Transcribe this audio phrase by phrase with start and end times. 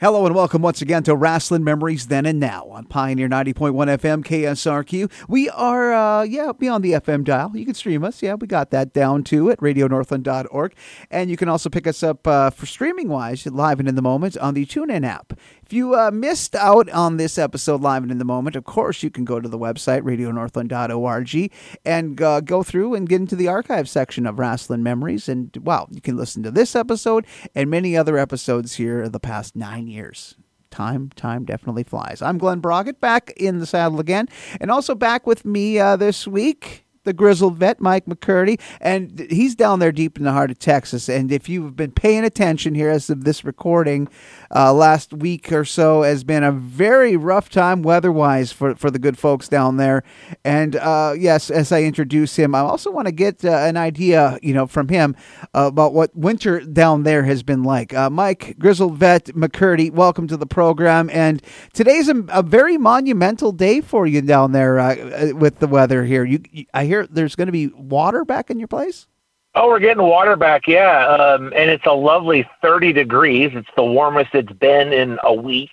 [0.00, 4.24] Hello and welcome once again to Wrestling Memories Then and Now on Pioneer 90.1 FM
[4.24, 5.12] KSRQ.
[5.28, 7.52] We are, uh, yeah, beyond the FM dial.
[7.54, 8.22] You can stream us.
[8.22, 10.74] Yeah, we got that down too at radionorthland.org.
[11.10, 14.00] And you can also pick us up uh, for streaming wise, live and in the
[14.00, 15.34] moment, on the TuneIn app.
[15.70, 19.04] If you uh, missed out on this episode live and in the moment, of course,
[19.04, 21.52] you can go to the website, radionorthland.org,
[21.84, 25.28] and uh, go through and get into the archive section of Wrestling Memories.
[25.28, 29.20] And, wow, you can listen to this episode and many other episodes here of the
[29.20, 30.34] past nine years.
[30.72, 32.20] Time, time definitely flies.
[32.20, 34.28] I'm Glenn Broggett, back in the saddle again,
[34.60, 39.56] and also back with me uh, this week the grizzled vet, Mike McCurdy, and he's
[39.56, 41.08] down there deep in the heart of Texas.
[41.08, 44.08] And if you've been paying attention here as of this recording,
[44.54, 49.00] uh, last week or so has been a very rough time weather-wise for, for the
[49.00, 50.04] good folks down there.
[50.44, 54.38] And uh, yes, as I introduce him, I also want to get uh, an idea,
[54.40, 55.16] you know, from him
[55.52, 57.92] about what winter down there has been like.
[57.92, 61.10] Uh, Mike, grizzled vet McCurdy, welcome to the program.
[61.10, 66.04] And today's a, a very monumental day for you down there uh, with the weather
[66.04, 66.24] here.
[66.24, 66.40] You
[66.72, 69.06] I hear there's going to be water back in your place.
[69.54, 71.06] Oh, we're getting water back, yeah.
[71.08, 73.50] Um, and it's a lovely 30 degrees.
[73.52, 75.70] It's the warmest it's been in a week.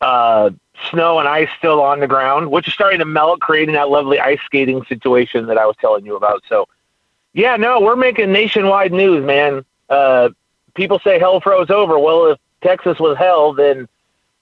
[0.00, 0.50] Uh,
[0.90, 4.18] snow and ice still on the ground, which is starting to melt, creating that lovely
[4.18, 6.42] ice skating situation that I was telling you about.
[6.48, 6.66] So,
[7.32, 9.64] yeah, no, we're making nationwide news, man.
[9.88, 10.30] Uh,
[10.74, 11.98] people say hell froze over.
[11.98, 13.88] Well, if Texas was hell, then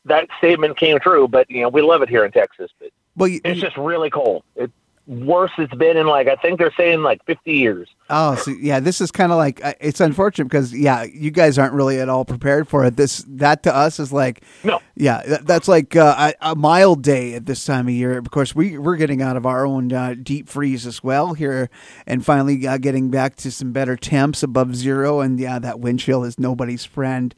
[0.06, 1.28] that statement came true.
[1.28, 2.70] But you know, we love it here in Texas.
[2.78, 4.44] But well, you, it's just really cold.
[4.54, 4.70] It,
[5.06, 7.88] worst it's been in like I think they're saying like 50 years.
[8.08, 11.58] Oh, so yeah, this is kind of like uh, it's unfortunate because yeah, you guys
[11.58, 12.96] aren't really at all prepared for it.
[12.96, 17.02] This that to us is like no, yeah, that, that's like uh, a, a, mild
[17.02, 18.16] day at this time of year.
[18.16, 21.68] Of course, we we're getting out of our own uh, deep freeze as well here,
[22.06, 25.20] and finally uh, getting back to some better temps above zero.
[25.20, 27.34] And yeah, that wind chill is nobody's friend.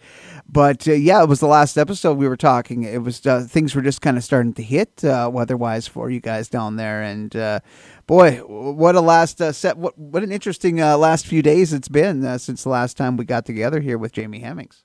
[0.50, 2.84] But uh, yeah, it was the last episode we were talking.
[2.84, 6.48] It was uh, things were just kind of starting to hit weather-wise for you guys
[6.48, 7.62] down there, and
[8.08, 9.78] boy, what a last uh, set!
[9.78, 13.16] What what an interesting uh, last few days it's been uh, since the last time
[13.16, 14.82] we got together here with Jamie Hemmings.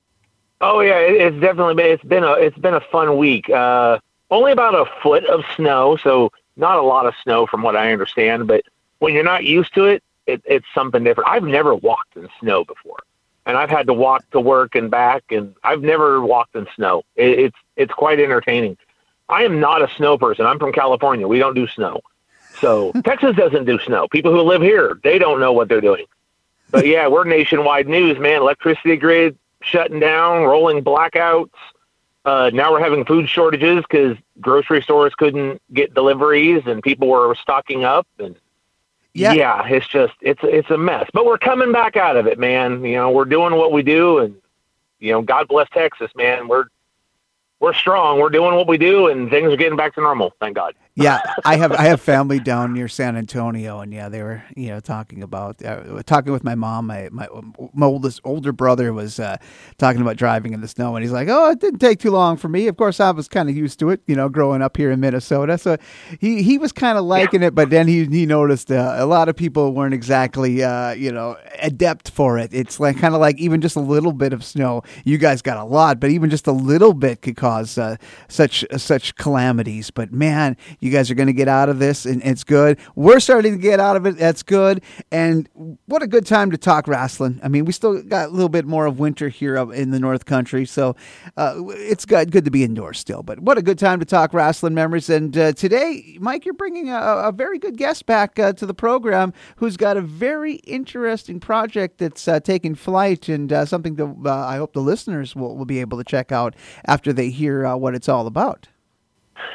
[0.62, 3.50] Oh yeah, it, it's definitely been it's been a it's been a fun week.
[3.50, 3.98] Uh,
[4.30, 7.92] only about a foot of snow, so not a lot of snow from what I
[7.92, 8.46] understand.
[8.46, 8.64] But
[9.00, 11.30] when you're not used to it, it it's something different.
[11.30, 13.00] I've never walked in snow before,
[13.46, 17.04] and I've had to walk to work and back, and I've never walked in snow.
[17.16, 18.78] It, it's it's quite entertaining.
[19.30, 20.46] I am not a snow person.
[20.46, 21.28] I'm from California.
[21.28, 22.02] We don't do snow.
[22.60, 24.08] So Texas doesn't do snow.
[24.08, 26.06] People who live here, they don't know what they're doing.
[26.72, 28.42] But yeah, we're nationwide news, man.
[28.42, 31.52] Electricity grid shutting down, rolling blackouts.
[32.26, 37.36] Uh, now we're having food shortages because grocery stores couldn't get deliveries and people were
[37.36, 38.36] stocking up and
[39.14, 39.34] yeah.
[39.34, 41.10] yeah, it's just it's it's a mess.
[41.14, 42.84] But we're coming back out of it, man.
[42.84, 44.36] You know, we're doing what we do and
[45.00, 46.48] you know, God bless Texas, man.
[46.48, 46.66] We're
[47.60, 48.20] we're strong.
[48.20, 51.22] We're doing what we do and things are getting back to normal, thank God yeah,
[51.44, 54.80] I have I have family down near San Antonio, and yeah, they were you know
[54.80, 56.86] talking about uh, talking with my mom.
[56.86, 57.28] My my,
[57.74, 59.38] my oldest older brother was uh,
[59.80, 62.38] talking about driving in the snow, and he's like, "Oh, it didn't take too long
[62.38, 64.78] for me." Of course, I was kind of used to it, you know, growing up
[64.78, 65.58] here in Minnesota.
[65.58, 65.78] So
[66.20, 67.48] he he was kind of liking yeah.
[67.48, 71.12] it, but then he he noticed uh, a lot of people weren't exactly uh, you
[71.12, 72.54] know adept for it.
[72.54, 74.84] It's like kind of like even just a little bit of snow.
[75.06, 77.96] You guys got a lot, but even just a little bit could cause uh,
[78.28, 79.90] such such calamities.
[79.90, 82.78] But man you guys are going to get out of this, and it's good.
[82.94, 84.18] We're starting to get out of it.
[84.18, 84.84] That's good.
[85.12, 85.48] And
[85.86, 87.40] what a good time to talk wrestling.
[87.42, 90.26] I mean, we still got a little bit more of winter here in the North
[90.26, 90.98] Country, so
[91.38, 93.24] uh, it's good, good to be indoors still.
[93.24, 95.10] But what a good time to talk wrestling memories.
[95.10, 98.74] And uh, today, Mike, you're bringing a, a very good guest back uh, to the
[98.74, 104.16] program who's got a very interesting project that's uh, taking flight and uh, something that
[104.26, 106.56] uh, I hope the listeners will, will be able to check out
[106.86, 108.68] after they hear what it's all about.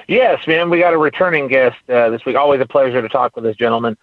[0.07, 2.37] Yes, man, we got a returning guest uh, this week.
[2.37, 3.97] Always a pleasure to talk with this gentleman.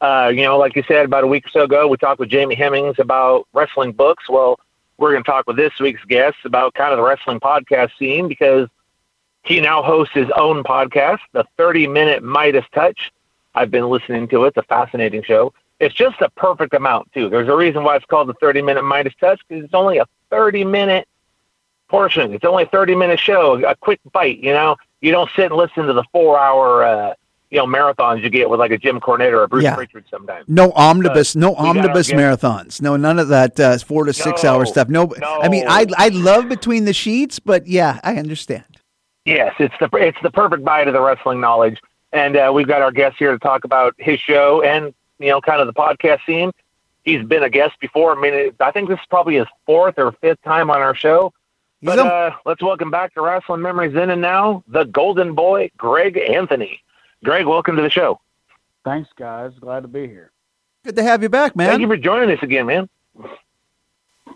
[0.00, 2.28] Uh, you know, like you said, about a week or so ago, we talked with
[2.28, 4.28] Jamie Hemmings about wrestling books.
[4.28, 4.58] Well,
[4.98, 8.28] we're going to talk with this week's guest about kind of the wrestling podcast scene
[8.28, 8.68] because
[9.44, 13.12] he now hosts his own podcast, the 30 Minute Midas Touch.
[13.54, 14.48] I've been listening to it.
[14.48, 15.52] It's a fascinating show.
[15.78, 17.28] It's just a perfect amount, too.
[17.28, 20.06] There's a reason why it's called the 30 Minute Midas Touch because it's only a
[20.30, 21.08] 30 minute
[21.88, 22.32] portion.
[22.32, 24.76] It's only a 30 minute show, a quick bite, you know?
[25.02, 27.14] You don't sit and listen to the four hour uh,
[27.50, 29.74] you know marathons you get with like a Jim Cornette or a Bruce yeah.
[29.74, 30.46] Prichard sometimes.
[30.48, 32.80] No omnibus, uh, no omnibus marathons.
[32.80, 34.88] No, none of that uh, four to six no, hour stuff.
[34.88, 38.64] No, no, I mean I I love between the sheets, but yeah, I understand.
[39.26, 41.78] Yes, it's the it's the perfect bite of the wrestling knowledge,
[42.12, 45.40] and uh, we've got our guest here to talk about his show and you know
[45.40, 46.52] kind of the podcast scene.
[47.04, 48.16] He's been a guest before.
[48.16, 51.32] I mean, I think this is probably his fourth or fifth time on our show.
[51.82, 56.16] But uh, let's welcome back to Wrestling Memories Then and Now, the Golden Boy, Greg
[56.16, 56.80] Anthony.
[57.24, 58.20] Greg, welcome to the show.
[58.84, 59.50] Thanks, guys.
[59.60, 60.30] Glad to be here.
[60.84, 61.68] Good to have you back, man.
[61.68, 62.88] Thank you for joining us again, man.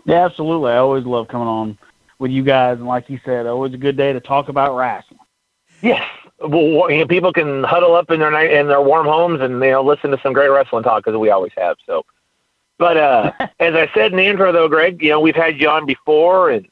[0.05, 0.71] Yeah, absolutely.
[0.71, 1.77] I always love coming on
[2.19, 5.19] with you guys, and like you said, always a good day to talk about wrestling.
[5.81, 6.03] Yes.
[6.39, 9.53] Well, you know, people can huddle up in their night in their warm homes and
[9.53, 11.77] you know listen to some great wrestling talk because we always have.
[11.85, 12.05] So,
[12.77, 15.69] but uh, as I said in the intro, though, Greg, you know we've had you
[15.69, 16.67] on before, and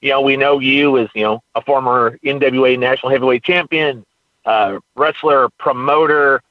[0.00, 4.04] you know we know you as you know a former NWA National Heavyweight Champion,
[4.44, 6.42] uh, wrestler, promoter,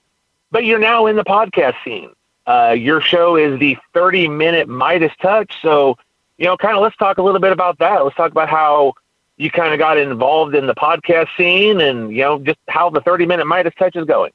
[0.52, 2.12] but you're now in the podcast scene.
[2.48, 5.54] Uh, your show is the 30 minute Midas Touch.
[5.62, 5.98] So,
[6.38, 8.04] you know, kind of let's talk a little bit about that.
[8.04, 8.94] Let's talk about how
[9.38, 13.02] you kind of got involved in the podcast scene and, you know, just how the
[13.02, 14.32] 30 minute Midas Touch is going.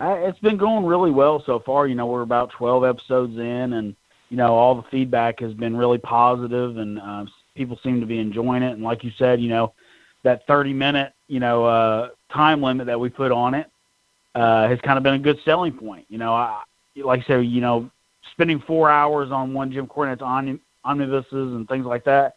[0.00, 1.86] It's been going really well so far.
[1.86, 3.96] You know, we're about 12 episodes in, and,
[4.28, 7.24] you know, all the feedback has been really positive, and uh,
[7.58, 8.72] people seem to be enjoying it.
[8.72, 9.74] And like you said, you know,
[10.22, 13.70] that 30 minute, you know, uh, time limit that we put on it
[14.34, 16.06] uh, has kind of been a good selling point.
[16.08, 16.62] You know, I,
[16.96, 17.90] like I said, you know,
[18.32, 20.22] spending four hours on one Jim Cornette's
[20.84, 22.36] omnibuses and things like that,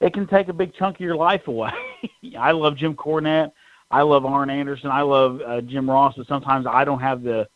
[0.00, 1.72] it can take a big chunk of your life away.
[2.38, 3.52] I love Jim Cornette.
[3.90, 4.90] I love Arn Anderson.
[4.90, 7.48] I love uh, Jim Ross, but sometimes I don't have the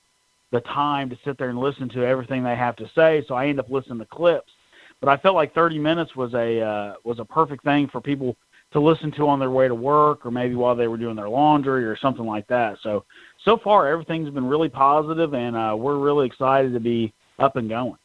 [0.50, 3.48] the time to sit there and listen to everything they have to say, so I
[3.48, 4.52] end up listening to clips.
[5.00, 8.36] But I felt like 30 minutes was a uh, was a perfect thing for people
[8.72, 11.28] to listen to on their way to work or maybe while they were doing their
[11.28, 12.78] laundry or something like that.
[12.82, 13.04] So
[13.44, 17.68] so far everything's been really positive and uh, we're really excited to be up and
[17.68, 17.98] going.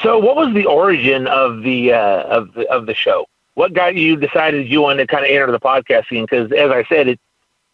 [0.00, 3.26] So what was the origin of the uh, of the of the show?
[3.54, 6.24] What got you decided you wanted to kind of enter the podcast scene?
[6.24, 7.22] Because as I said, it's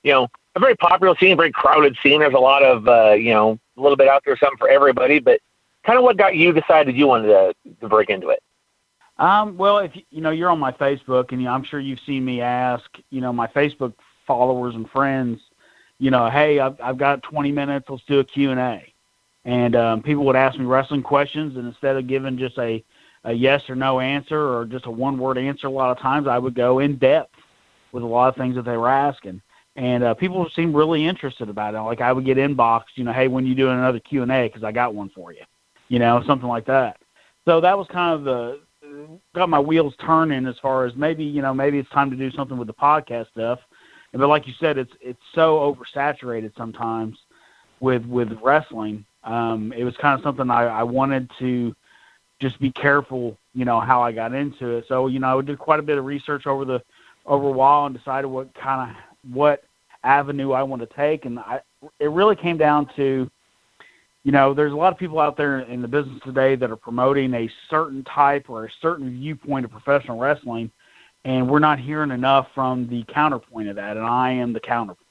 [0.03, 2.21] you know a very popular scene, very crowded scene.
[2.21, 5.21] There's a lot of uh, you know a little bit out there, something for everybody.
[5.21, 5.41] But
[5.89, 8.43] kind of what got you decided you wanted to, to break into it?
[9.17, 12.43] Um, well, if you know you're on my Facebook, and I'm sure you've seen me
[12.43, 13.95] ask, you know, my Facebook
[14.27, 15.41] followers and friends,
[15.99, 18.93] you know, hey, I've, I've got 20 minutes, let's do a Q and A,
[19.47, 22.85] and um, people would ask me wrestling questions, and instead of giving just a
[23.25, 26.29] a yes or no answer or just a one word answer, a lot of times
[26.29, 27.35] I would go in depth
[27.93, 29.41] with a lot of things that they were asking,
[29.75, 31.81] and uh, people seemed really interested about it.
[31.81, 34.47] Like I would get inboxed, you know, hey, when you doing another Q and A,
[34.47, 35.45] because I got one for you,
[35.89, 36.99] you know, something like that.
[37.47, 38.61] So that was kind of the
[39.35, 42.31] got my wheels turning as far as maybe you know maybe it's time to do
[42.31, 43.61] something with the podcast stuff.
[44.13, 47.19] But like you said, it's it's so oversaturated sometimes
[47.81, 49.05] with with wrestling.
[49.25, 51.75] Um, it was kind of something I, I wanted to
[52.41, 54.85] just be careful, you know, how I got into it.
[54.89, 56.83] So you know, I did quite a bit of research over the
[57.27, 58.97] over a while and decided what kind of
[59.33, 59.65] what
[60.05, 61.61] avenue I want to take, and I
[62.01, 63.31] it really came down to
[64.25, 66.77] you know, there's a lot of people out there in the business today that are
[66.77, 70.71] promoting a certain type or a certain viewpoint of professional wrestling,
[71.25, 75.05] and we're not hearing enough from the counterpoint of that, and I am the counterpoint.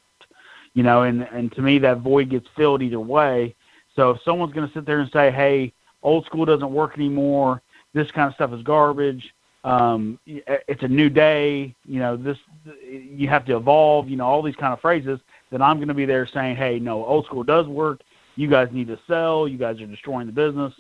[0.74, 3.56] You know, and and to me that void gets filled either way.
[3.96, 5.74] So if someone's going to sit there and say, "Hey,
[6.04, 7.62] old school doesn't work anymore.
[7.94, 9.34] This kind of stuff is garbage.
[9.64, 11.74] Um, it's a new day.
[11.86, 12.38] You know, this
[12.84, 14.10] you have to evolve.
[14.10, 15.20] You know, all these kind of phrases."
[15.50, 18.02] Then I'm going to be there saying, "Hey, no, old school does work
[18.38, 20.74] you guys need to sell, you guys are destroying the business,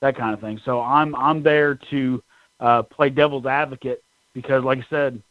[0.00, 0.60] that kind of thing.
[0.64, 2.22] So I'm I'm there to
[2.60, 4.02] uh, play devil's advocate
[4.34, 5.22] because, like I said,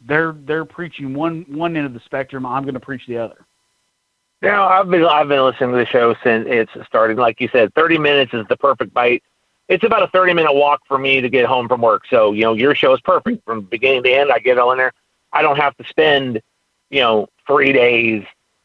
[0.00, 2.46] they're they're preaching one one end of the spectrum.
[2.46, 3.44] I'm going to preach the other.
[4.42, 7.18] Now I've been I've been listening to the show since it's started.
[7.18, 9.22] Like you said, 30 minutes is the perfect bite.
[9.68, 12.04] It's about a 30 minute walk for me to get home from work.
[12.10, 14.30] So you know your show is perfect from beginning to end.
[14.30, 14.92] I get in there.
[15.32, 16.40] I don't have to spend
[16.90, 18.24] you know three days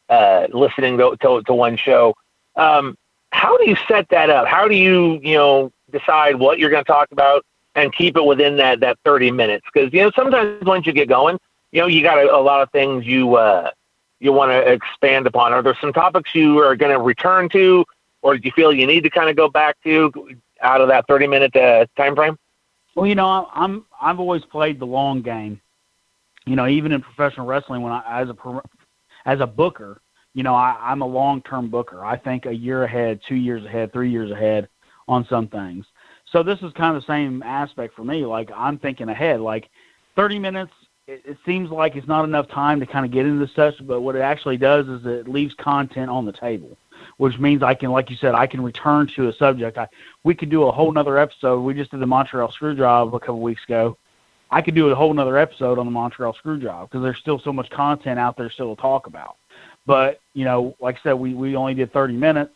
[0.10, 2.16] uh, listening to, to, to one show.
[2.60, 2.98] Um,
[3.32, 4.48] how do you set that up?
[4.48, 8.24] How do you, you know, decide what you're going to talk about and keep it
[8.24, 9.66] within that, that 30 minutes?
[9.74, 11.40] Because, you know, sometimes once you get going,
[11.72, 13.72] you know, you got a, a lot of things you, uh,
[14.20, 15.54] you want to expand upon.
[15.54, 17.86] Are there some topics you are going to return to,
[18.22, 20.12] or do you feel you need to kind of go back to
[20.62, 22.38] out of that 30 minute uh, time frame?
[22.96, 25.62] Well, you know, I'm I've always played the long game.
[26.46, 28.62] You know, even in professional wrestling, when I as a
[29.26, 30.02] as a booker,
[30.40, 32.06] you know, I, I'm a long term booker.
[32.06, 34.70] I think a year ahead, two years ahead, three years ahead
[35.06, 35.86] on some things.
[36.32, 38.26] So this is kind of the same aspect for me.
[38.26, 39.42] Like I'm thinking ahead.
[39.42, 39.70] Like
[40.16, 40.72] 30 minutes,
[41.08, 43.76] it, it seems like it's not enough time to kind of get into the stuff,
[43.82, 46.78] but what it actually does is it leaves content on the table,
[47.18, 49.78] which means I can, like you said, I can return to a subject.
[49.78, 49.90] I
[50.24, 51.60] we could do a whole nother episode.
[51.60, 53.98] We just did the Montreal Screwjob a couple weeks ago.
[54.52, 57.52] I could do a whole nother episode on the Montreal Screwjob because there's still so
[57.52, 59.36] much content out there still to talk about.
[59.90, 62.54] But you know, like I said, we we only did 30 minutes.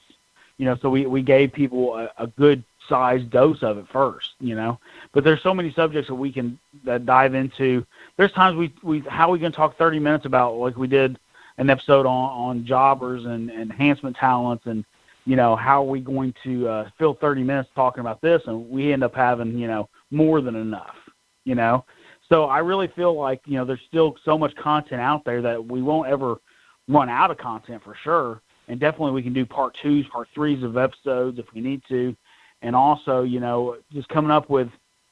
[0.60, 4.34] You know, so we we gave people a, a good sized dose of it first,
[4.40, 4.80] you know.
[5.14, 7.88] But there's so many subjects that we can that dive into.
[8.18, 10.86] There's times we we how are we going to talk 30 minutes about like we
[10.86, 11.18] did
[11.58, 14.86] an episode on on jobbers and, and enhancement talents and
[15.26, 18.70] you know how are we going to uh, fill 30 minutes talking about this and
[18.70, 20.98] we end up having you know more than enough,
[21.46, 21.84] you know.
[22.30, 25.66] So I really feel like you know there's still so much content out there that
[25.66, 26.38] we won't ever
[26.88, 28.42] run out of content for sure.
[28.68, 32.16] And definitely we can do part twos, part threes of episodes if we need to.
[32.62, 34.70] And also, you know, just coming up with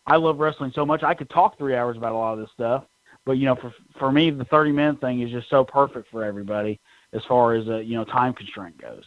[0.08, 2.50] I love wrestling so much I could talk three hours about a lot of this
[2.54, 2.86] stuff.
[3.26, 6.24] But you know, for for me, the 30 minute thing is just so perfect for
[6.24, 6.80] everybody
[7.14, 9.04] as far as a you know time constraint goes.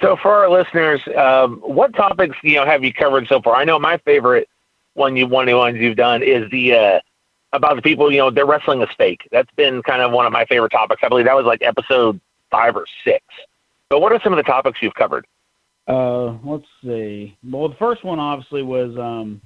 [0.00, 3.54] So for our listeners, um, what topics you know have you covered so far?
[3.54, 4.48] I know my favorite
[4.94, 7.00] one you one of the ones you've done is the uh,
[7.52, 9.28] about the people you know they're wrestling is fake.
[9.30, 11.02] That's been kind of one of my favorite topics.
[11.04, 13.24] I believe that was like episode five or six.
[13.88, 15.26] But what are some of the topics you've covered?
[15.86, 17.36] Uh, let's see.
[17.44, 19.42] Well, the first one obviously was um,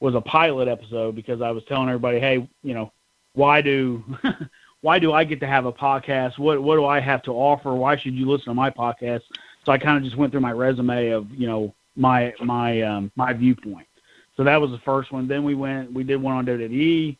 [0.00, 2.92] was a pilot episode because I was telling everybody, hey, you know,
[3.34, 4.04] why do
[4.80, 6.38] why do I get to have a podcast?
[6.38, 7.74] What what do I have to offer?
[7.74, 9.22] Why should you listen to my podcast?
[9.64, 13.10] So I kind of just went through my resume of you know my my um,
[13.16, 13.86] my viewpoint.
[14.38, 15.26] So that was the first one.
[15.26, 17.16] Then we went we did one on WWE.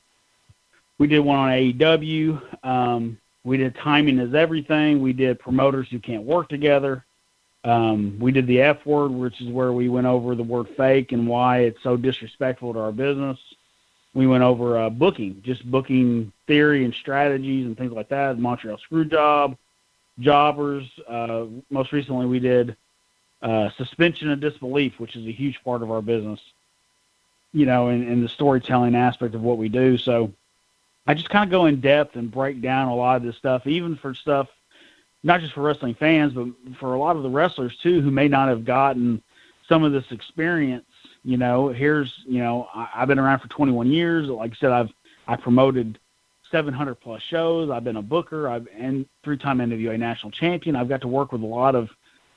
[0.99, 2.65] We did one on AEW.
[2.65, 5.03] Um, we did timing is everything.
[5.03, 7.05] We did promoters who can't work together.
[7.65, 11.11] Um, we did the F word, which is where we went over the word fake
[11.11, 13.39] and why it's so disrespectful to our business.
[14.15, 18.39] We went over uh, booking, just booking theory and strategies and things like that.
[18.39, 19.59] Montreal Screwjob,
[20.21, 20.89] jobbers.
[21.09, 22.77] Uh, most recently, we did
[23.43, 26.41] uh, suspension of disbelief, which is a huge part of our business.
[27.53, 29.97] You know, in the storytelling aspect of what we do.
[29.97, 30.33] So
[31.07, 33.67] I just kind of go in depth and break down a lot of this stuff,
[33.67, 34.49] even for stuff
[35.23, 38.29] not just for wrestling fans, but for a lot of the wrestlers too, who may
[38.29, 39.23] not have gotten
[39.69, 40.87] some of this experience.
[41.25, 44.29] You know, here's you know I, I've been around for 21 years.
[44.29, 44.91] Like I said, I've
[45.27, 45.99] I promoted
[46.51, 47.71] 700 plus shows.
[47.71, 48.49] I've been a booker.
[48.49, 50.77] I've and three-time NWA national champion.
[50.77, 51.91] I've got to work with a lot of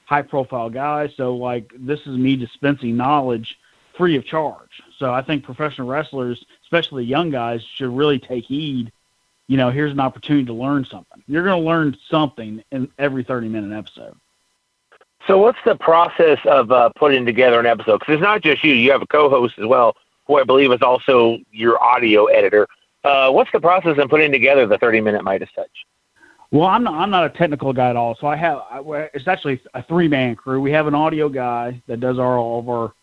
[0.06, 1.12] high-profile guys.
[1.16, 3.58] So like this is me dispensing knowledge
[3.98, 4.82] free of charge.
[4.98, 8.92] So I think professional wrestlers, especially young guys, should really take heed
[9.52, 11.22] you know, here's an opportunity to learn something.
[11.28, 14.16] You're going to learn something in every 30 minute episode.
[15.28, 18.00] So, what's the process of uh, putting together an episode?
[18.00, 20.82] Because it's not just you; you have a co-host as well, who I believe is
[20.82, 22.66] also your audio editor.
[23.04, 25.86] Uh, what's the process in putting together the 30 minute Midas Touch?
[26.52, 28.16] Well, I'm not, I'm not a technical guy at all.
[28.22, 30.62] So I have I, it's actually a three man crew.
[30.62, 32.94] We have an audio guy that does our, all of our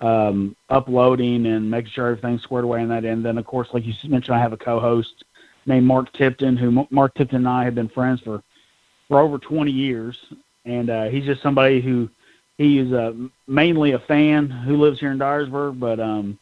[0.00, 3.24] um, uploading and making sure everything's squared away in that end.
[3.24, 5.24] Then, of course, like you mentioned, I have a co-host
[5.66, 8.42] named Mark Tipton, who Mark Tipton and I have been friends for
[9.08, 10.18] for over 20 years,
[10.64, 12.08] and uh, he's just somebody who
[12.58, 13.12] he is uh,
[13.46, 16.38] mainly a fan who lives here in Dyersburg, but um,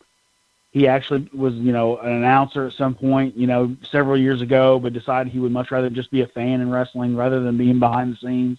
[0.73, 4.79] he actually was you know an announcer at some point you know several years ago,
[4.79, 7.79] but decided he would much rather just be a fan in wrestling rather than being
[7.79, 8.59] behind the scenes.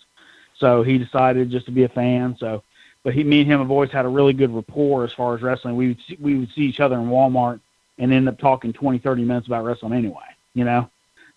[0.58, 2.38] So he decided just to be a fan.
[2.40, 2.64] So,
[3.06, 5.42] but he, me and him have always had a really good rapport as far as
[5.42, 5.78] wrestling.
[5.78, 7.62] We would see, we would see each other in Walmart
[7.98, 10.90] and end up talking 20, 30 minutes about wrestling anyway you know.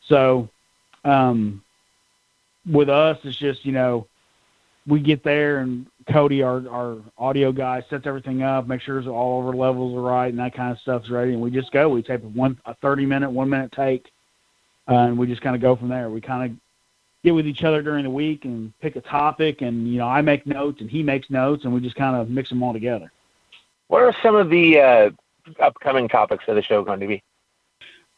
[0.08, 0.48] So
[1.04, 1.62] um,
[2.64, 4.06] with us, it's just you know
[4.86, 9.40] we get there and Cody, our our audio guy, sets everything up, make sure all
[9.40, 11.90] of our levels are right and that kind of stuff's ready, and we just go.
[11.90, 14.10] We take a one a thirty minute, one minute take,
[14.88, 16.08] uh, and we just kind of go from there.
[16.08, 16.56] We kind of
[17.24, 20.22] get with each other during the week and pick a topic, and you know I
[20.22, 23.10] make notes and he makes notes, and we just kind of mix them all together.
[23.88, 25.10] What are some of the uh,
[25.60, 27.22] upcoming topics of the show going to be?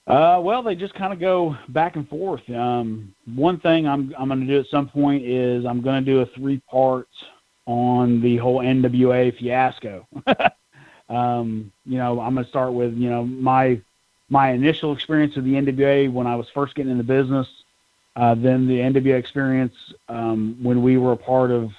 [0.07, 2.49] Uh, well, they just kind of go back and forth.
[2.51, 6.11] Um, one thing I'm I'm going to do at some point is I'm going to
[6.11, 7.09] do a three part
[7.67, 10.07] on the whole NWA fiasco.
[11.09, 13.81] um, you know, I'm going to start with you know my
[14.29, 17.49] my initial experience with the NWA when I was first getting in the business,
[18.17, 19.75] uh, then the NWA experience
[20.09, 21.73] um, when we were a part of,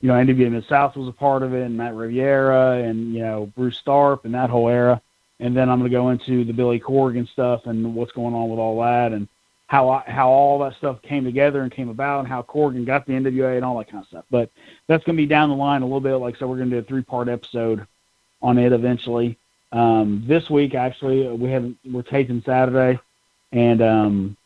[0.00, 3.20] you know, NWA Mid South was a part of it, and Matt Riviera and you
[3.20, 5.00] know Bruce Tharpe and that whole era
[5.42, 8.48] and then I'm going to go into the Billy Corgan stuff and what's going on
[8.48, 9.28] with all that, and
[9.66, 13.06] how I, how all that stuff came together and came about, and how Corgan got
[13.06, 14.24] the NWA and all that kind of stuff.
[14.30, 14.50] But
[14.86, 16.14] that's going to be down the line a little bit.
[16.14, 17.84] Like so, we're going to do a three part episode
[18.40, 19.36] on it eventually.
[19.72, 23.00] Um, this week, actually, we have we're taping Saturday,
[23.50, 24.36] and um,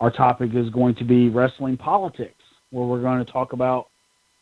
[0.00, 3.88] our topic is going to be wrestling politics, where we're going to talk about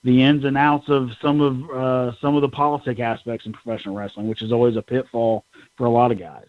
[0.05, 3.95] the ins and outs of some of uh, some of the politic aspects in professional
[3.95, 5.45] wrestling, which is always a pitfall
[5.77, 6.47] for a lot of guys.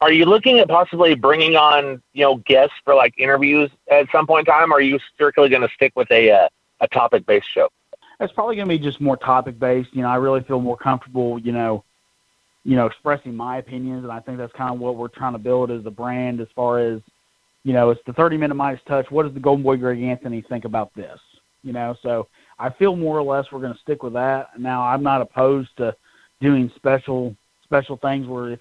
[0.00, 4.26] Are you looking at possibly bringing on you know guests for like interviews at some
[4.26, 4.72] point in time?
[4.72, 6.48] Or are you strictly going to stick with a uh,
[6.80, 7.68] a topic based show?
[8.20, 9.90] it's probably going to be just more topic based.
[9.92, 11.38] You know, I really feel more comfortable.
[11.38, 11.84] You know,
[12.64, 15.38] you know, expressing my opinions, and I think that's kind of what we're trying to
[15.38, 16.40] build as a brand.
[16.40, 17.00] As far as
[17.68, 19.10] you know, it's the 30 minute Midas touch.
[19.10, 21.20] What does the Golden Boy Greg Anthony think about this?
[21.62, 22.26] You know, so
[22.58, 24.58] I feel more or less we're going to stick with that.
[24.58, 25.94] Now, I'm not opposed to
[26.40, 28.60] doing special special things where if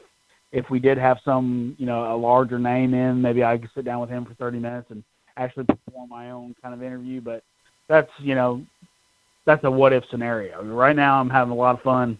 [0.51, 3.85] if we did have some, you know, a larger name in, maybe I could sit
[3.85, 5.01] down with him for 30 minutes and
[5.37, 7.21] actually perform my own kind of interview.
[7.21, 7.45] But
[7.87, 8.61] that's, you know,
[9.45, 10.65] that's a what if scenario.
[10.65, 12.19] Right now, I'm having a lot of fun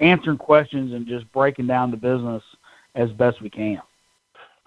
[0.00, 2.42] answering questions and just breaking down the business
[2.94, 3.80] as best we can.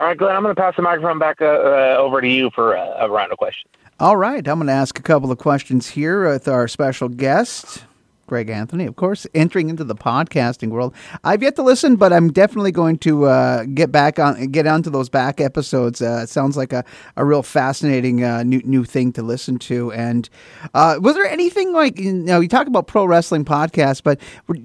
[0.01, 2.50] All right, Glenn, I'm going to pass the microphone back uh, uh, over to you
[2.55, 3.72] for a, a round of questions.
[4.00, 7.84] All right, I'm going to ask a couple of questions here with our special guest.
[8.31, 10.95] Greg Anthony, of course, entering into the podcasting world.
[11.25, 14.89] I've yet to listen, but I'm definitely going to uh, get back on, get onto
[14.89, 16.01] those back episodes.
[16.01, 16.85] Uh, it sounds like a,
[17.17, 19.91] a real fascinating uh, new new thing to listen to.
[19.91, 20.29] And
[20.73, 24.17] uh, was there anything like you know you talk about pro wrestling podcasts, but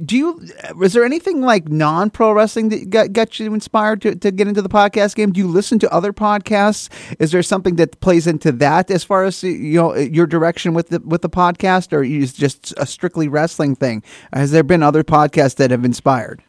[0.05, 4.15] do you was there anything like non pro wrestling that got, got you inspired to,
[4.15, 5.33] to get into the podcast game?
[5.33, 6.89] Do you listen to other podcasts?
[7.19, 10.91] Is there something that plays into that as far as you know your direction with
[10.91, 13.56] the with the podcast, or you just strictly wrestling?
[13.57, 14.03] Wrestling thing.
[14.33, 16.43] Has there been other podcasts that have inspired?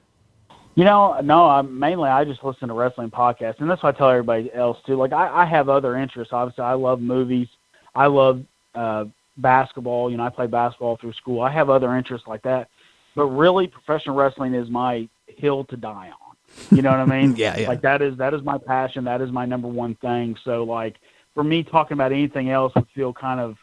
[0.76, 1.48] You know, no.
[1.48, 4.78] I, mainly, I just listen to wrestling podcasts, and that's what I tell everybody else
[4.86, 4.96] too.
[4.96, 6.34] Like, I, I have other interests.
[6.34, 7.48] Obviously, I love movies.
[7.96, 8.44] I love
[8.76, 9.06] uh,
[9.38, 10.12] basketball.
[10.12, 11.42] You know, I play basketball through school.
[11.42, 12.70] I have other interests like that,
[13.16, 16.76] but really, professional wrestling is my hill to die on.
[16.76, 17.36] You know what I mean?
[17.38, 17.68] yeah, yeah.
[17.68, 19.06] Like that is that is my passion.
[19.06, 20.36] That is my number one thing.
[20.44, 20.98] So, like,
[21.34, 23.58] for me, talking about anything else would feel kind of,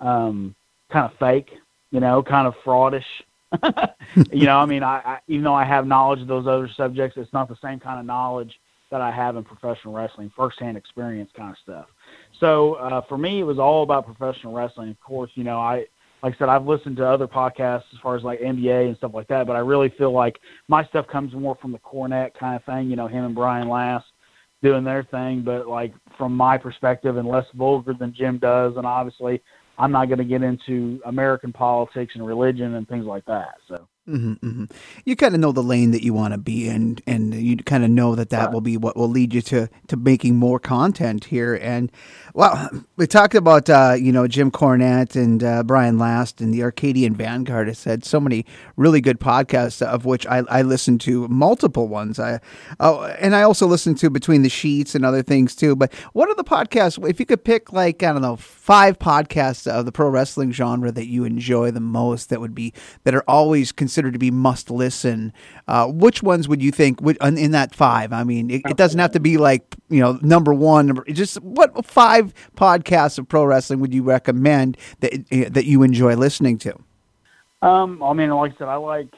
[0.00, 0.54] um,
[0.90, 1.52] kind of fake
[1.90, 3.04] you know, kind of fraudish.
[4.32, 7.16] you know, I mean, I, I even though I have knowledge of those other subjects,
[7.16, 8.58] it's not the same kind of knowledge
[8.90, 11.86] that I have in professional wrestling, firsthand experience kind of stuff.
[12.38, 14.90] So uh, for me, it was all about professional wrestling.
[14.90, 15.86] Of course, you know, I
[16.22, 19.12] like I said, I've listened to other podcasts as far as like NBA and stuff
[19.14, 22.56] like that, but I really feel like my stuff comes more from the Cornette kind
[22.56, 22.90] of thing.
[22.90, 24.04] You know, him and Brian Last
[24.62, 28.84] doing their thing, but like from my perspective and less vulgar than Jim does, and
[28.84, 29.40] obviously
[29.80, 33.54] I'm not going to get into American politics and religion and things like that.
[33.66, 33.88] So.
[34.08, 34.64] Mm-hmm, mm-hmm.
[35.04, 37.84] You kind of know the lane that you want to be in, and you kind
[37.84, 38.52] of know that that right.
[38.52, 41.54] will be what will lead you to to making more content here.
[41.54, 41.92] And
[42.34, 46.62] well, we talked about uh, you know Jim Cornette and uh, Brian Last and the
[46.62, 51.28] Arcadian Vanguard has had so many really good podcasts, of which I, I listen to
[51.28, 52.18] multiple ones.
[52.18, 52.40] I
[52.80, 55.76] oh, and I also listen to Between the Sheets and other things too.
[55.76, 57.08] But what are the podcasts?
[57.08, 58.36] If you could pick like I don't know
[58.70, 62.72] five podcasts of the pro wrestling genre that you enjoy the most, that would be
[63.02, 65.32] that are always considered to be must listen.
[65.66, 68.12] Uh, which ones would you think would in that five?
[68.12, 70.86] I mean, it, it doesn't have to be like you know number one.
[70.86, 76.14] Number, just what five podcasts of pro wrestling would you recommend that that you enjoy
[76.14, 76.72] listening to?
[77.62, 79.08] Um, I mean, like I said, I like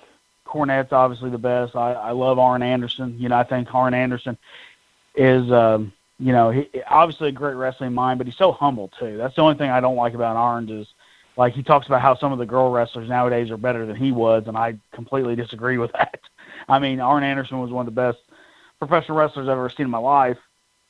[0.46, 1.76] Cornette's obviously the best.
[1.76, 3.16] I, I love Arn Anderson.
[3.18, 4.38] You know, I think Arn Anderson
[5.14, 9.16] is, um, you know, he obviously a great wrestling mind, but he's so humble too.
[9.16, 10.86] That's the only thing I don't like about Arn is
[11.36, 14.12] like he talks about how some of the girl wrestlers nowadays are better than he
[14.12, 16.20] was, and I completely disagree with that.
[16.68, 18.18] I mean, Arn Anderson was one of the best
[18.78, 20.38] professional wrestlers I've ever seen in my life,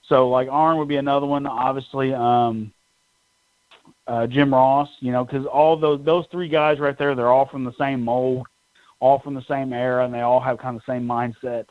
[0.06, 1.46] so like Arn would be another one.
[1.46, 2.70] Obviously, um,
[4.06, 4.90] uh, Jim Ross.
[5.00, 8.02] You know, because all those those three guys right there, they're all from the same
[8.02, 8.48] mold,
[9.00, 11.68] all from the same era, and they all have kind of the same mindset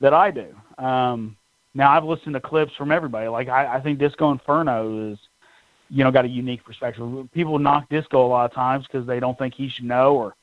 [0.00, 0.54] that I do.
[0.76, 1.38] Um,
[1.74, 3.28] now I've listened to clips from everybody.
[3.28, 5.18] Like I, I think Disco Inferno is,
[5.90, 7.28] you know, got a unique perspective.
[7.32, 10.34] People knock Disco a lot of times because they don't think he should know or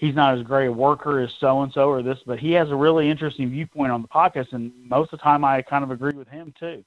[0.00, 2.70] he's not as great a worker as so and so or this, but he has
[2.70, 5.90] a really interesting viewpoint on the podcast, and most of the time I kind of
[5.90, 6.82] agree with him too.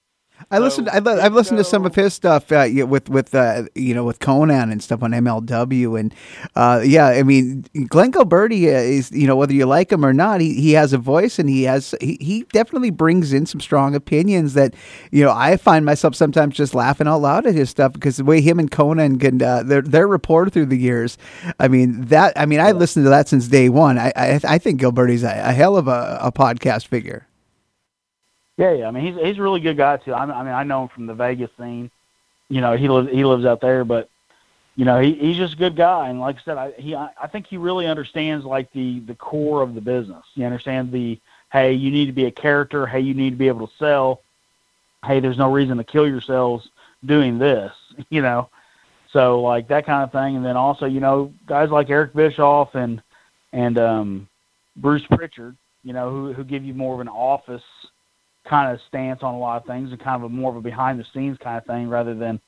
[0.51, 0.89] I listened.
[0.89, 4.19] I, have listened to some of his stuff uh, with with uh, you know with
[4.19, 6.13] Konnan and stuff on MLW, and
[6.55, 10.41] uh, yeah, I mean Glenn Gilberti is you know whether you like him or not,
[10.41, 13.95] he, he has a voice and he has he, he definitely brings in some strong
[13.95, 14.73] opinions that
[15.11, 18.25] you know I find myself sometimes just laughing out loud at his stuff because the
[18.25, 21.17] way him and Konnan can uh, their their rapport through the years,
[21.59, 23.97] I mean that I mean I've listened to that since day one.
[23.97, 27.27] I I, I think Gilberti's a, a hell of a, a podcast figure.
[28.57, 28.87] Yeah, yeah.
[28.87, 30.13] I mean, he's he's a really good guy too.
[30.13, 31.89] I, I mean, I know him from the Vegas scene.
[32.49, 34.09] You know, he lives he lives out there, but
[34.75, 36.09] you know, he he's just a good guy.
[36.09, 39.61] And like I said, I he I think he really understands like the the core
[39.61, 40.23] of the business.
[40.35, 41.19] He understands the
[41.51, 42.85] hey, you need to be a character.
[42.85, 44.21] Hey, you need to be able to sell.
[45.05, 46.69] Hey, there's no reason to kill yourselves
[47.05, 47.71] doing this.
[48.09, 48.49] You know,
[49.11, 50.35] so like that kind of thing.
[50.35, 53.03] And then also, you know, guys like Eric Bischoff and
[53.51, 54.27] and um,
[54.75, 55.55] Bruce Prichard.
[55.83, 57.63] You know, who who give you more of an office
[58.45, 60.61] kind of stance on a lot of things and kind of a more of a
[60.61, 62.39] behind the scenes kind of thing rather than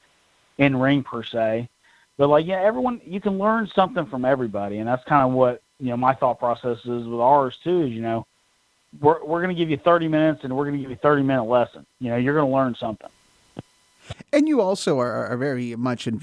[0.58, 1.70] in ring per se.
[2.18, 5.62] But like, yeah, everyone you can learn something from everybody, and that's kind of what
[5.80, 7.84] you know my thought process is with ours too.
[7.84, 8.26] Is you know,
[9.02, 11.24] we're we're going to give you 30 minutes, and we're going to give you 30
[11.24, 11.86] minute lesson.
[12.00, 13.10] You know, you're going to learn something.
[14.32, 16.20] And you also are, are, very much in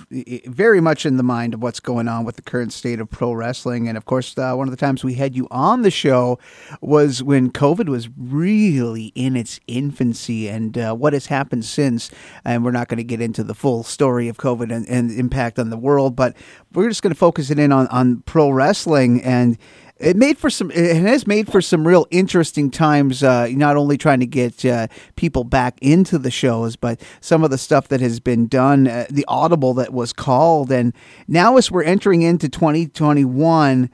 [0.46, 3.32] very much in the mind of what's going on with the current state of pro
[3.32, 3.88] wrestling.
[3.88, 6.38] And of course, uh, one of the times we had you on the show
[6.80, 12.10] was when COVID was really in its infancy, and uh, what has happened since.
[12.44, 15.58] And we're not going to get into the full story of COVID and, and impact
[15.58, 16.36] on the world, but
[16.72, 19.58] we're just going to focus it in on on pro wrestling and
[20.02, 23.96] it made for some it has made for some real interesting times uh, not only
[23.96, 28.00] trying to get uh, people back into the shows but some of the stuff that
[28.00, 30.70] has been done uh, the audible that was called.
[30.72, 30.92] And
[31.28, 33.90] now as we're entering into 2021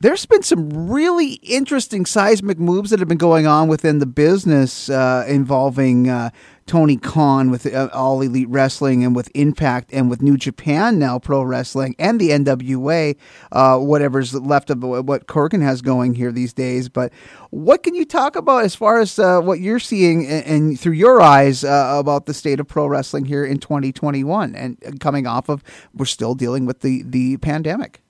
[0.00, 4.88] there's been some really interesting seismic moves that have been going on within the business
[4.88, 6.30] uh, involving uh,
[6.64, 11.18] Tony Khan with uh, All Elite Wrestling and with Impact and with New Japan now
[11.18, 13.14] Pro Wrestling and the NWA,
[13.52, 16.88] uh, whatever's left of what Corgan has going here these days.
[16.88, 17.12] But
[17.50, 20.94] what can you talk about as far as uh, what you're seeing and, and through
[20.94, 25.50] your eyes uh, about the state of pro wrestling here in 2021 and coming off
[25.50, 28.00] of we're still dealing with the, the pandemic?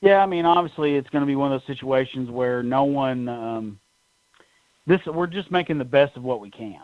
[0.00, 3.28] Yeah, I mean, obviously, it's going to be one of those situations where no one.
[3.28, 3.80] Um,
[4.86, 6.80] this we're just making the best of what we can.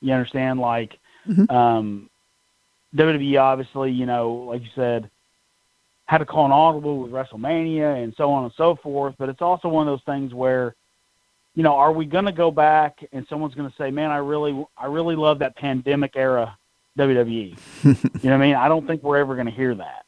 [0.00, 0.60] You understand?
[0.60, 1.54] Like, mm-hmm.
[1.54, 2.10] um,
[2.94, 5.10] WWE obviously, you know, like you said,
[6.06, 9.14] had to call an audible with WrestleMania and so on and so forth.
[9.18, 10.74] But it's also one of those things where,
[11.54, 14.18] you know, are we going to go back and someone's going to say, "Man, I
[14.18, 16.56] really, I really love that pandemic era
[16.98, 18.54] WWE." you know what I mean?
[18.54, 20.04] I don't think we're ever going to hear that.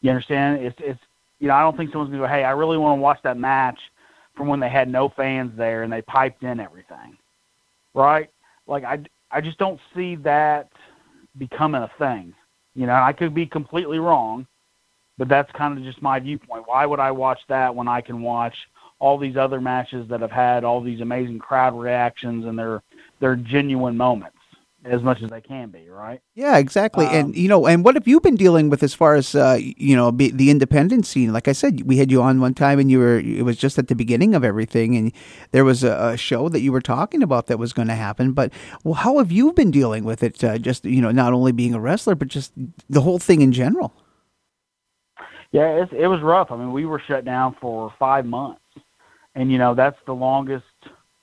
[0.00, 0.64] You understand?
[0.64, 1.00] It's it's
[1.44, 3.36] you know, I don't think someone's gonna go, hey, I really want to watch that
[3.36, 3.78] match
[4.34, 7.18] from when they had no fans there and they piped in everything,
[7.92, 8.30] right?
[8.66, 10.70] Like I, I just don't see that
[11.36, 12.32] becoming a thing.
[12.74, 14.46] You know, I could be completely wrong,
[15.18, 16.62] but that's kind of just my viewpoint.
[16.64, 18.56] Why would I watch that when I can watch
[18.98, 22.82] all these other matches that have had all these amazing crowd reactions and they're
[23.20, 24.38] they're genuine moments?
[24.84, 26.20] As much as they can be, right?
[26.34, 27.06] Yeah, exactly.
[27.06, 29.58] Um, and you know, and what have you been dealing with as far as uh,
[29.60, 31.32] you know be, the independent scene?
[31.32, 33.78] Like I said, we had you on one time, and you were it was just
[33.78, 35.12] at the beginning of everything, and
[35.52, 38.32] there was a, a show that you were talking about that was going to happen.
[38.32, 40.42] But well, how have you been dealing with it?
[40.44, 42.52] Uh, just you know, not only being a wrestler, but just
[42.88, 43.94] the whole thing in general.
[45.52, 46.50] Yeah, it, it was rough.
[46.50, 48.60] I mean, we were shut down for five months,
[49.34, 50.64] and you know that's the longest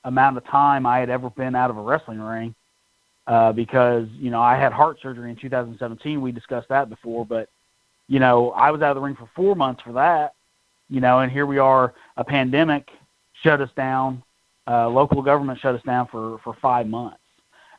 [0.03, 2.55] amount of time I had ever been out of a wrestling ring
[3.27, 6.21] uh, because you know I had heart surgery in 2017.
[6.21, 7.49] We discussed that before, but
[8.07, 10.33] you know I was out of the ring for four months for that.
[10.89, 12.89] You know, and here we are, a pandemic
[13.43, 14.21] shut us down.
[14.67, 17.17] Uh, local government shut us down for for five months.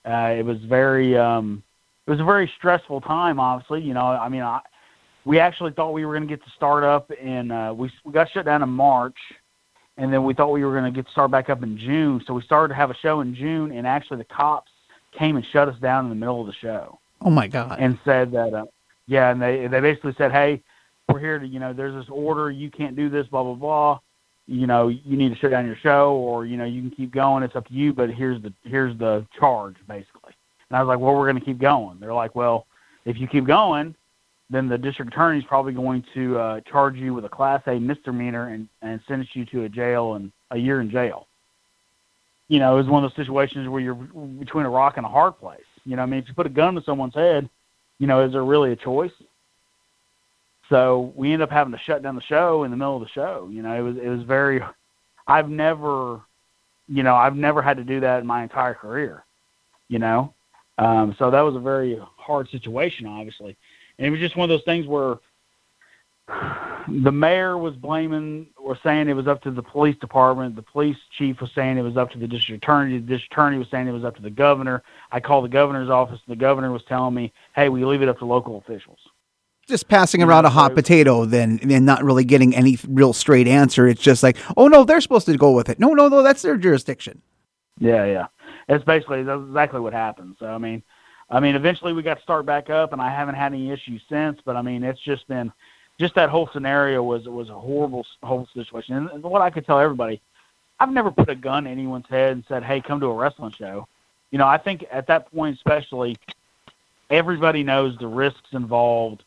[0.05, 1.62] Uh, it was very um,
[2.07, 3.38] it was a very stressful time.
[3.38, 4.61] Obviously, you know, I mean, I,
[5.24, 8.12] we actually thought we were going to get to start up and uh, we we
[8.12, 9.16] got shut down in March,
[9.96, 12.20] and then we thought we were going to get to start back up in June.
[12.26, 14.71] So we started to have a show in June, and actually the cops
[15.12, 16.98] came and shut us down in the middle of the show.
[17.20, 17.77] Oh my God!
[17.79, 18.64] And said that, uh,
[19.07, 20.62] yeah, and they they basically said, hey,
[21.09, 24.01] we're here to, you know, there's this order, you can't do this, blah blah blah.
[24.48, 27.12] You know, you need to shut down your show, or you know, you can keep
[27.12, 27.42] going.
[27.42, 30.33] It's up to you, but here's the here's the charge, basically.
[30.68, 32.01] And I was like, well, we're going to keep going.
[32.01, 32.66] They're like, well,
[33.05, 33.94] if you keep going,
[34.51, 37.79] then the district attorney is probably going to uh, charge you with a class A
[37.79, 41.29] misdemeanor and and sentence you to a jail and a year in jail
[42.53, 45.09] you know, it was one of those situations where you're between a rock and a
[45.09, 45.65] hard place.
[45.87, 47.49] You know, I mean, if you put a gun to someone's head,
[47.99, 49.11] you know, is there really a choice?
[50.69, 53.09] So we ended up having to shut down the show in the middle of the
[53.09, 53.49] show.
[53.51, 54.61] You know, it was it was very.
[55.27, 56.21] I've never,
[56.88, 59.25] you know, I've never had to do that in my entire career.
[59.88, 60.35] You know,
[60.77, 63.57] um, so that was a very hard situation, obviously,
[63.97, 65.17] and it was just one of those things where
[66.87, 70.57] the mayor was blaming or saying it was up to the police department.
[70.57, 72.98] The police chief was saying it was up to the district attorney.
[72.98, 74.83] The district attorney was saying it was up to the governor.
[75.11, 78.09] I called the governor's office, and the governor was telling me, "Hey, we leave it
[78.09, 78.98] up to local officials."
[79.68, 83.87] Just passing around a hot potato, then, and not really getting any real straight answer.
[83.87, 86.42] It's just like, "Oh no, they're supposed to go with it." No, no, no, that's
[86.42, 87.22] their jurisdiction.
[87.79, 88.27] Yeah, yeah.
[88.68, 90.37] It's basically that's exactly what happened.
[90.38, 90.83] So I mean,
[91.31, 94.03] I mean, eventually we got to start back up, and I haven't had any issues
[94.09, 94.40] since.
[94.44, 95.53] But I mean, it's just been
[95.98, 99.09] just that whole scenario was was a horrible whole situation.
[99.12, 100.20] And, what I could tell everybody,
[100.81, 103.52] I've never put a gun in anyone's head and said, "Hey, come to a wrestling
[103.52, 103.87] show."
[104.31, 106.16] You know, I think at that point, especially,
[107.11, 109.24] everybody knows the risks involved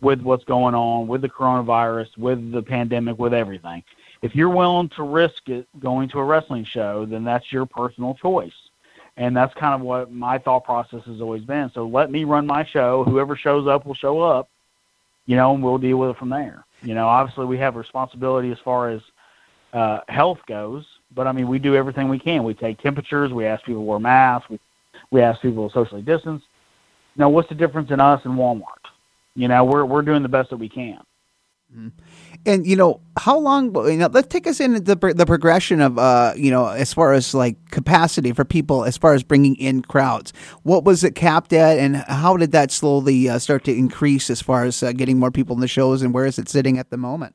[0.00, 3.82] with what's going on with the coronavirus, with the pandemic, with everything.
[4.22, 8.14] If you're willing to risk it going to a wrestling show, then that's your personal
[8.14, 8.54] choice.
[9.16, 11.70] And that's kind of what my thought process has always been.
[11.74, 13.04] So let me run my show.
[13.04, 14.48] Whoever shows up will show up
[15.30, 16.64] you know, and we'll deal with it from there.
[16.82, 19.00] You know, obviously we have responsibility as far as
[19.72, 22.42] uh, health goes, but I mean, we do everything we can.
[22.42, 23.32] We take temperatures.
[23.32, 24.50] We ask people to wear masks.
[24.50, 24.58] We
[25.12, 26.42] we ask people to socially distance.
[27.14, 28.90] Now, what's the difference in us and Walmart?
[29.36, 30.98] You know, we're we're doing the best that we can.
[31.72, 32.29] Mm-hmm.
[32.46, 33.74] And you know, how long?
[33.74, 37.12] You know, let's take us into the the progression of uh, you know, as far
[37.12, 40.32] as like capacity for people, as far as bringing in crowds.
[40.62, 44.40] What was it capped at, and how did that slowly uh, start to increase as
[44.40, 46.88] far as uh, getting more people in the shows, and where is it sitting at
[46.88, 47.34] the moment?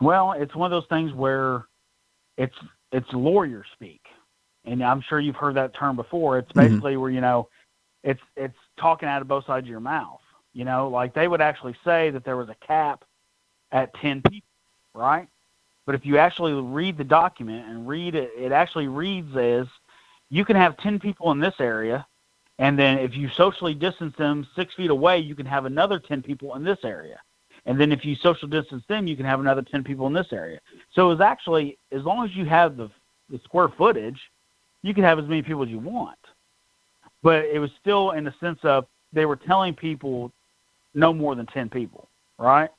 [0.00, 1.64] Well, it's one of those things where
[2.36, 2.56] it's
[2.92, 4.02] it's lawyer speak,
[4.64, 6.38] and I'm sure you've heard that term before.
[6.38, 6.60] It's mm-hmm.
[6.60, 7.00] basically mm-hmm.
[7.00, 7.48] where you know,
[8.04, 10.20] it's it's talking out of both sides of your mouth.
[10.52, 13.04] You know, like they would actually say that there was a cap
[13.72, 14.48] at 10 people,
[14.94, 15.28] right?
[15.84, 19.66] But if you actually read the document and read it, it actually reads as
[20.30, 22.06] you can have 10 people in this area,
[22.58, 26.22] and then if you socially distance them six feet away, you can have another 10
[26.22, 27.20] people in this area.
[27.66, 30.32] And then if you social distance them, you can have another 10 people in this
[30.32, 30.60] area.
[30.92, 32.88] So it was actually, as long as you have the,
[33.28, 34.20] the square footage,
[34.82, 36.18] you can have as many people as you want.
[37.22, 40.32] But it was still in the sense of they were telling people
[40.94, 42.70] no more than 10 people, right?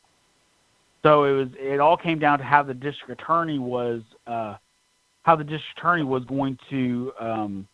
[1.03, 4.55] So it was it all came down to how the district attorney was uh,
[5.23, 7.67] how the district attorney was going to um,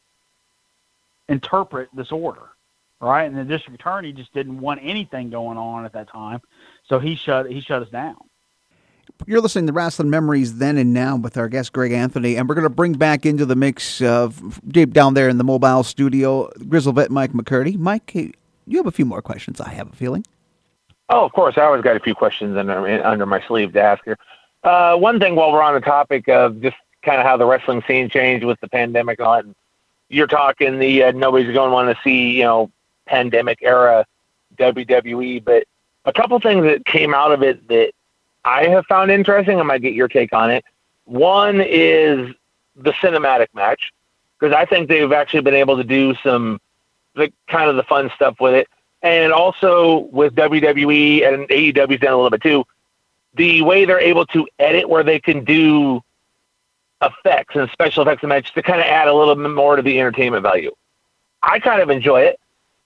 [1.30, 2.50] interpret this order,
[3.00, 3.24] right?
[3.24, 6.42] And the district attorney just didn't want anything going on at that time,
[6.88, 8.18] so he shut he shut us down.
[9.26, 12.56] You're listening to Wrestling Memories Then and Now with our guest Greg Anthony, and we're
[12.56, 16.50] going to bring back into the mix of deep down there in the mobile studio,
[16.68, 17.78] Grizzle vet Mike McCurdy.
[17.78, 19.62] Mike, you have a few more questions.
[19.62, 20.26] I have a feeling.
[21.10, 21.58] Oh, of course.
[21.58, 24.16] I always got a few questions under under my sleeve to ask you.
[24.63, 27.84] Uh, one thing, while we're on the topic of just kind of how the wrestling
[27.86, 29.56] scene changed with the pandemic and all that,
[30.10, 32.72] you're talking the uh, nobody's going to want to see you know
[33.06, 34.06] pandemic era
[34.58, 35.66] WWE, but
[36.06, 37.92] a couple things that came out of it that
[38.46, 39.60] I have found interesting.
[39.60, 40.63] I might get your take on it.
[41.06, 42.34] One is
[42.76, 43.92] the cinematic match
[44.39, 46.60] because I think they've actually been able to do some
[47.16, 48.68] the kind of the fun stuff with it
[49.04, 52.66] and also with WWE and AEW's done a little bit too.
[53.36, 56.02] The way they're able to edit, where they can do
[57.02, 59.82] effects and special effects and matches to kind of add a little bit more to
[59.82, 60.72] the entertainment value.
[61.42, 62.39] I kind of enjoy it.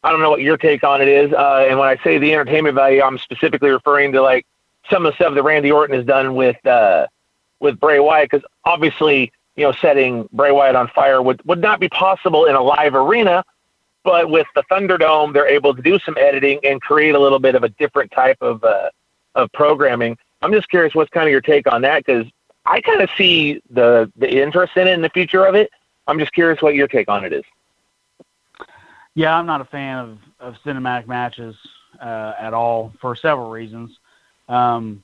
[0.03, 1.31] I don't know what your take on it is.
[1.33, 4.47] Uh, and when I say the entertainment value, I'm specifically referring to like
[4.89, 7.07] some of the stuff that Randy Orton has done with uh,
[7.59, 11.79] with Bray Wyatt, because obviously, you know, setting Bray Wyatt on fire would would not
[11.79, 13.43] be possible in a live arena
[14.07, 17.55] but with the Thunderdome, they're able to do some editing and create a little bit
[17.55, 18.89] of a different type of uh,
[19.35, 20.17] of programming.
[20.41, 22.05] I'm just curious, what's kind of your take on that?
[22.05, 22.25] Because
[22.65, 25.69] I kind of see the the interest in it and the future of it.
[26.07, 27.43] I'm just curious what your take on it is.
[29.13, 31.57] Yeah, I'm not a fan of, of cinematic matches
[32.01, 33.99] uh, at all for several reasons.
[34.47, 35.03] Um,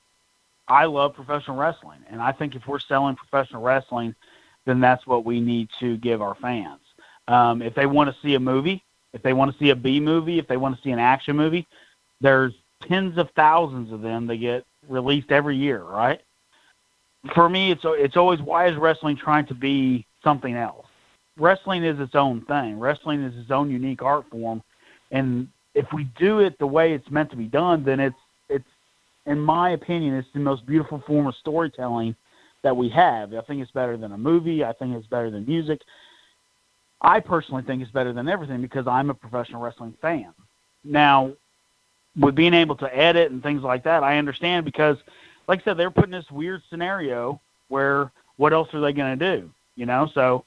[0.66, 4.16] I love professional wrestling, and I think if we're selling professional wrestling,
[4.64, 6.80] then that's what we need to give our fans.
[7.28, 8.82] Um, if they want to see a movie,
[9.14, 11.36] if they want to see a B movie, if they want to see an action
[11.36, 11.68] movie,
[12.22, 16.22] there's tens of thousands of them that get released every year, right?
[17.34, 20.88] For me, it's it's always why is wrestling trying to be something else?
[21.38, 22.80] Wrestling is its own thing.
[22.80, 24.62] Wrestling is its own unique art form,
[25.12, 28.16] and if we do it the way it's meant to be done, then it's
[28.50, 28.68] it's
[29.26, 32.16] in my opinion, it's the most beautiful form of storytelling
[32.64, 33.34] that we have.
[33.34, 34.64] I think it's better than a movie.
[34.64, 35.82] I think it's better than music.
[37.04, 40.34] I personally think it's better than everything because I'm a professional wrestling fan.
[40.84, 41.34] Now,
[42.18, 44.98] with being able to edit and things like that, I understand because,
[45.48, 49.38] like I said, they're putting this weird scenario where what else are they going to
[49.38, 49.50] do?
[49.76, 50.46] You know, so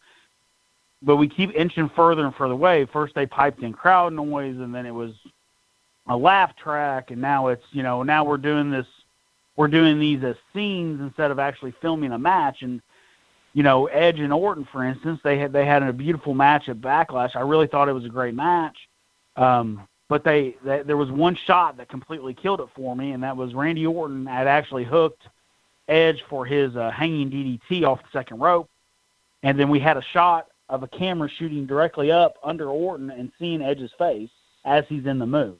[1.02, 2.86] but we keep inching further and further away.
[2.86, 5.12] First they piped in crowd noise, and then it was
[6.08, 8.86] a laugh track, and now it's you know now we're doing this,
[9.56, 12.80] we're doing these as scenes instead of actually filming a match, and
[13.56, 16.76] you know, Edge and Orton, for instance, they had they had a beautiful match at
[16.76, 17.34] Backlash.
[17.34, 18.76] I really thought it was a great match,
[19.34, 23.22] um, but they, they there was one shot that completely killed it for me, and
[23.22, 25.22] that was Randy Orton had actually hooked
[25.88, 28.68] Edge for his uh, hanging DDT off the second rope,
[29.42, 33.32] and then we had a shot of a camera shooting directly up under Orton and
[33.38, 34.28] seeing Edge's face
[34.66, 35.56] as he's in the move.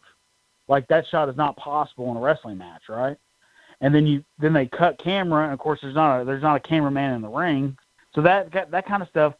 [0.69, 3.17] Like that shot is not possible in a wrestling match, right?
[3.81, 6.57] And then you then they cut camera, and of course there's not a there's not
[6.57, 7.79] a cameraman in the ring,
[8.17, 9.35] so that that kind of stuff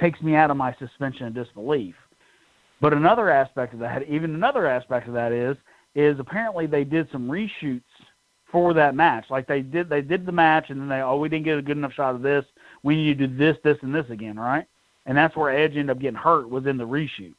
[0.00, 1.94] takes me out of my suspension of disbelief.
[2.80, 5.56] But another aspect of that, even another aspect of that is,
[5.94, 7.82] is apparently they did some reshoots
[8.50, 9.26] for that match.
[9.30, 11.62] Like they did, they did the match, and then they, oh, we didn't get a
[11.62, 12.44] good enough shot of this.
[12.82, 14.66] We need to do this, this, and this again, right?
[15.06, 17.34] And that's where Edge ended up getting hurt was in the reshoots.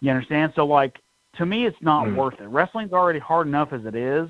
[0.00, 0.52] You understand?
[0.56, 0.98] So like,
[1.36, 2.16] to me, it's not mm.
[2.16, 2.46] worth it.
[2.46, 4.28] Wrestling's already hard enough as it is.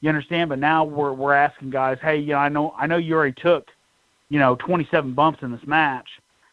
[0.00, 0.50] You understand?
[0.50, 3.40] But now we're we're asking guys, hey, you know, I know I know you already
[3.40, 3.68] took,
[4.34, 6.08] you know, 27 bumps in this match.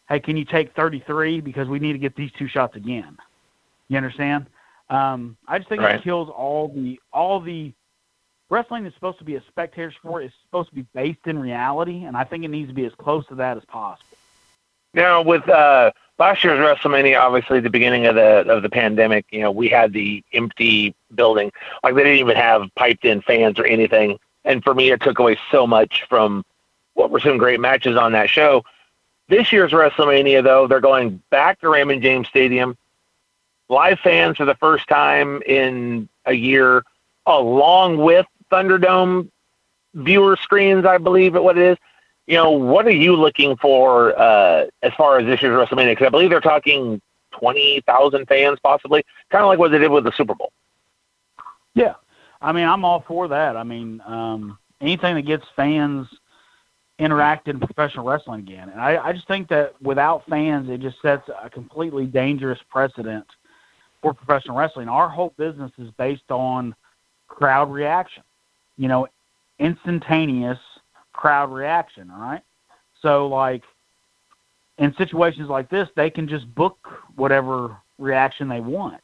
[0.08, 3.18] Hey, can you take 33 because we need to get these two shots again?
[3.88, 4.46] You understand?
[4.92, 5.96] Um, I just think right.
[5.96, 7.74] it kills all the all the
[8.52, 10.26] wrestling is supposed to be a spectator sport.
[10.26, 12.94] It's supposed to be based in reality, and I think it needs to be as
[13.00, 14.16] close to that as possible.
[14.94, 15.90] Now, with uh,
[16.20, 19.92] last year's WrestleMania, obviously the beginning of the of the pandemic, you know, we had
[19.92, 21.52] the empty building.
[21.84, 24.20] Like they didn't even have piped in fans or anything.
[24.46, 26.46] And for me, it took away so much from
[26.94, 28.64] what were some great matches on that show.
[29.28, 32.78] This year's WrestleMania, though, they're going back to Raymond James Stadium.
[33.70, 36.84] Live fans for the first time in a year,
[37.26, 39.30] along with Thunderdome
[39.94, 41.78] viewer screens, I believe it what it is.
[42.28, 45.94] You know, what are you looking for uh, as far as this year's WrestleMania?
[45.94, 47.02] Because I believe they're talking
[47.32, 50.52] twenty thousand fans, possibly, kind of like what they did with the Super Bowl.
[51.74, 51.96] Yeah,
[52.42, 53.56] I mean, I'm all for that.
[53.56, 56.08] I mean, um, anything that gets fans
[57.02, 61.02] interacted in professional wrestling again, and I, I just think that without fans, it just
[61.02, 63.26] sets a completely dangerous precedent
[64.02, 64.88] for professional wrestling.
[64.88, 66.76] Our whole business is based on
[67.28, 68.24] crowd reaction.
[68.78, 69.08] You know,
[69.60, 70.60] instantaneous
[71.14, 72.42] crowd reaction, all right?
[73.02, 73.64] So like
[74.78, 76.78] in situations like this, they can just book
[77.16, 79.02] whatever reaction they want,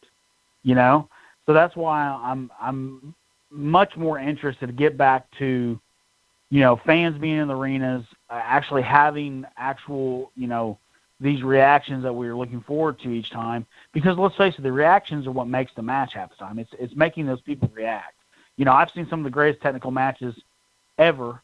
[0.64, 1.08] you know?
[1.46, 3.14] So that's why I'm I'm
[3.50, 5.80] much more interested to get back to
[6.50, 10.78] you know, fans being in the arenas, uh, actually having actual, you know,
[11.20, 13.66] these reactions that we are looking forward to each time.
[13.92, 16.60] Because let's face it, the reactions are what makes the match half the time.
[16.60, 18.14] It's it's making those people react.
[18.56, 20.36] You know, I've seen some of the greatest technical matches
[20.98, 21.42] ever,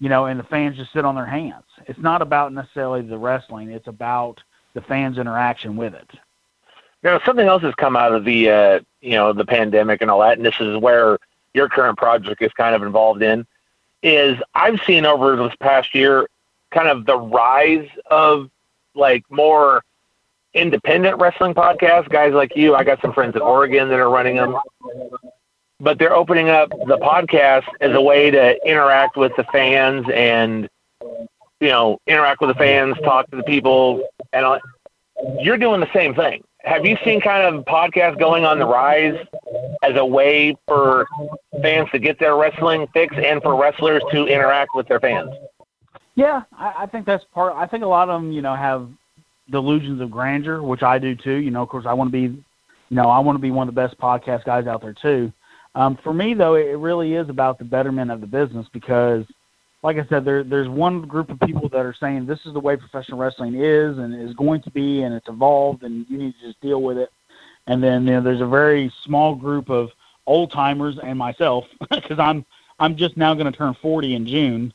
[0.00, 1.64] you know, and the fans just sit on their hands.
[1.86, 4.42] It's not about necessarily the wrestling, it's about
[4.74, 6.10] the fans' interaction with it.
[7.02, 10.20] Now, something else has come out of the, uh, you know, the pandemic and all
[10.20, 11.18] that, and this is where
[11.52, 13.46] your current project is kind of involved in,
[14.02, 16.28] is I've seen over this past year
[16.70, 18.50] kind of the rise of
[18.94, 19.82] like more
[20.54, 22.74] independent wrestling podcasts, guys like you.
[22.74, 24.56] I got some friends in Oregon that are running them
[25.82, 30.68] but they're opening up the podcast as a way to interact with the fans and
[31.60, 34.60] you know interact with the fans, talk to the people, and
[35.40, 36.42] you're doing the same thing.
[36.64, 39.18] Have you seen kind of podcasts going on the rise
[39.82, 41.06] as a way for
[41.60, 45.30] fans to get their wrestling fix and for wrestlers to interact with their fans?
[46.14, 47.54] Yeah, I, I think that's part.
[47.56, 48.88] I think a lot of them, you know, have
[49.50, 51.36] delusions of grandeur, which I do too.
[51.36, 53.68] You know, of course, I want to be, you know, I want to be one
[53.68, 55.32] of the best podcast guys out there too.
[55.74, 59.24] Um, for me, though, it really is about the betterment of the business because,
[59.82, 62.60] like I said, there, there's one group of people that are saying this is the
[62.60, 66.34] way professional wrestling is and is going to be, and it's evolved, and you need
[66.40, 67.10] to just deal with it.
[67.66, 69.90] And then you know, there's a very small group of
[70.26, 72.44] old timers and myself because I'm
[72.78, 74.74] I'm just now going to turn 40 in June.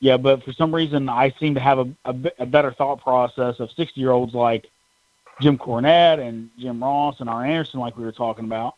[0.00, 3.60] Yeah, but for some reason I seem to have a, a, a better thought process
[3.60, 4.66] of 60 year olds like
[5.40, 8.74] Jim Cornette and Jim Ross and Arn Anderson, like we were talking about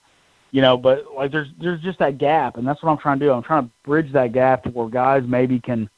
[0.55, 3.27] you know, but like there's there's just that gap, and that's what I'm trying to
[3.27, 3.33] do.
[3.33, 5.91] I'm trying to bridge that gap to where guys maybe can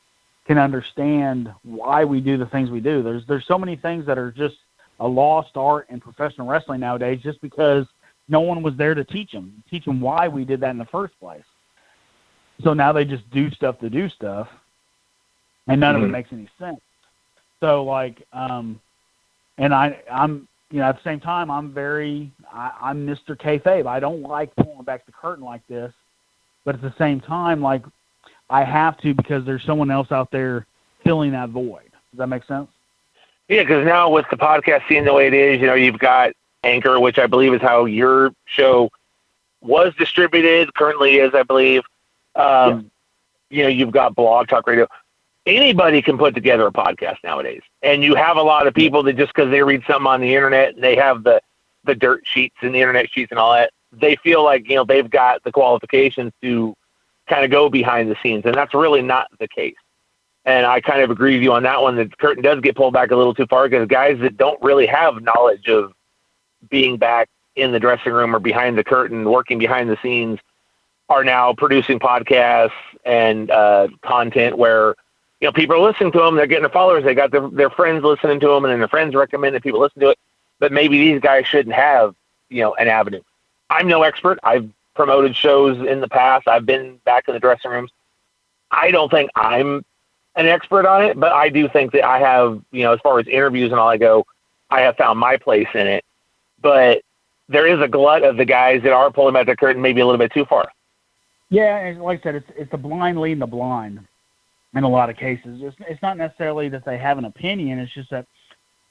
[0.46, 3.02] can understand why we do the things we do.
[3.02, 4.56] There's there's so many things that are just
[4.98, 7.84] a lost art in professional wrestling nowadays, just because
[8.30, 10.86] no one was there to teach them, teach them why we did that in the
[10.86, 11.44] first place.
[12.64, 14.48] So now they just do stuff to do stuff,
[15.66, 15.96] and none mm-hmm.
[15.96, 16.12] of it mm-hmm.
[16.12, 16.80] makes any sense.
[17.60, 18.80] So like, um,
[19.58, 23.36] and I I'm you know, at the same time, I'm very, I, I'm Mr.
[23.36, 23.86] Kayfabe.
[23.86, 25.92] I don't like pulling back the curtain like this,
[26.64, 27.84] but at the same time, like,
[28.50, 30.66] I have to because there's someone else out there
[31.04, 31.90] filling that void.
[32.10, 32.68] Does that make sense?
[33.48, 36.32] Yeah, because now with the podcast scene the way it is, you know, you've got
[36.64, 38.90] Anchor, which I believe is how your show
[39.60, 41.82] was distributed, currently is, I believe.
[42.34, 42.90] Um,
[43.50, 43.58] yeah.
[43.58, 44.88] You know, you've got Blog Talk Radio
[45.46, 47.62] anybody can put together a podcast nowadays.
[47.82, 50.34] And you have a lot of people that just because they read something on the
[50.34, 51.40] internet and they have the
[51.84, 54.84] the dirt sheets and the internet sheets and all that, they feel like you know
[54.84, 56.74] they've got the qualifications to
[57.28, 59.76] kind of go behind the scenes, and that's really not the case.
[60.44, 61.96] And I kind of agree with you on that one.
[61.96, 64.86] The curtain does get pulled back a little too far because guys that don't really
[64.86, 65.92] have knowledge of
[66.70, 70.38] being back in the dressing room or behind the curtain, working behind the scenes,
[71.08, 72.70] are now producing podcasts
[73.04, 74.94] and uh, content where
[75.40, 76.34] you know, people are listening to them.
[76.34, 77.04] They're getting the followers.
[77.04, 79.80] They got their, their friends listening to them, and then their friends recommend that people
[79.80, 80.18] listen to it.
[80.58, 82.14] But maybe these guys shouldn't have,
[82.48, 83.20] you know, an avenue.
[83.68, 84.38] I'm no expert.
[84.42, 86.48] I've promoted shows in the past.
[86.48, 87.90] I've been back in the dressing rooms.
[88.70, 89.84] I don't think I'm
[90.36, 93.18] an expert on it, but I do think that I have, you know, as far
[93.18, 94.26] as interviews and all I go,
[94.70, 96.04] I have found my place in it.
[96.62, 97.02] But
[97.48, 100.06] there is a glut of the guys that are pulling back the curtain maybe a
[100.06, 100.72] little bit too far.
[101.50, 104.00] Yeah, and like I said, it's it's the blind leading the blind
[104.74, 105.60] in a lot of cases.
[105.62, 107.78] It's it's not necessarily that they have an opinion.
[107.78, 108.26] It's just that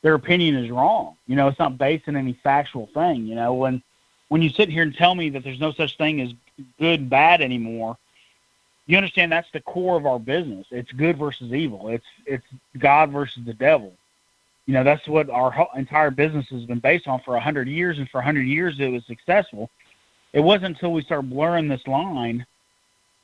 [0.02, 1.16] their opinion is wrong.
[1.28, 3.26] You know, it's not based on any factual thing.
[3.26, 3.82] You know, when
[4.30, 6.32] when you sit here and tell me that there's no such thing as
[6.80, 7.98] good and bad anymore,
[8.88, 10.68] you understand that's the core of our business.
[10.72, 11.90] It's good versus evil.
[11.90, 12.46] It's it's
[12.78, 13.94] God versus the devil.
[14.68, 17.68] You know, that's what our whole, entire business has been based on for a hundred
[17.68, 19.70] years, and for a hundred years it was successful.
[20.34, 22.46] It wasn't until we started blurring this line,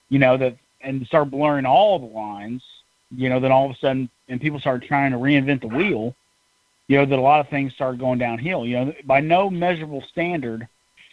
[0.09, 2.63] you know, that and start blurring all the lines,
[3.15, 6.15] you know, then all of a sudden, and people started trying to reinvent the wheel,
[6.87, 8.65] you know, that a lot of things started going downhill.
[8.65, 10.67] You know, by no measurable standard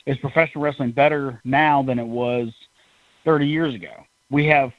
[0.06, 2.52] is professional wrestling better now than it was
[3.24, 3.92] 30 years ago.
[4.30, 4.72] We have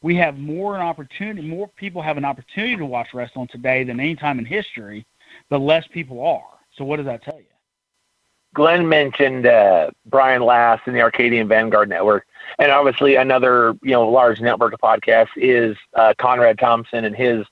[0.00, 3.98] we have more an opportunity, more people have an opportunity to watch wrestling today than
[3.98, 5.04] any time in history,
[5.48, 6.58] but less people are.
[6.76, 7.57] So what does that tell you?
[8.58, 12.26] Glenn mentioned uh, Brian Last and the Arcadian Vanguard Network,
[12.58, 17.46] and obviously another you know large network of podcasts is uh, Conrad Thompson and his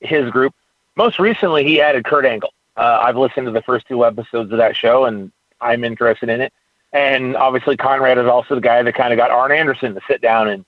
[0.00, 0.54] his group.
[0.96, 2.54] Most recently, he added Kurt Angle.
[2.78, 5.30] Uh, I've listened to the first two episodes of that show, and
[5.60, 6.54] I'm interested in it.
[6.94, 10.22] And obviously, Conrad is also the guy that kind of got Arn Anderson to sit
[10.22, 10.64] down and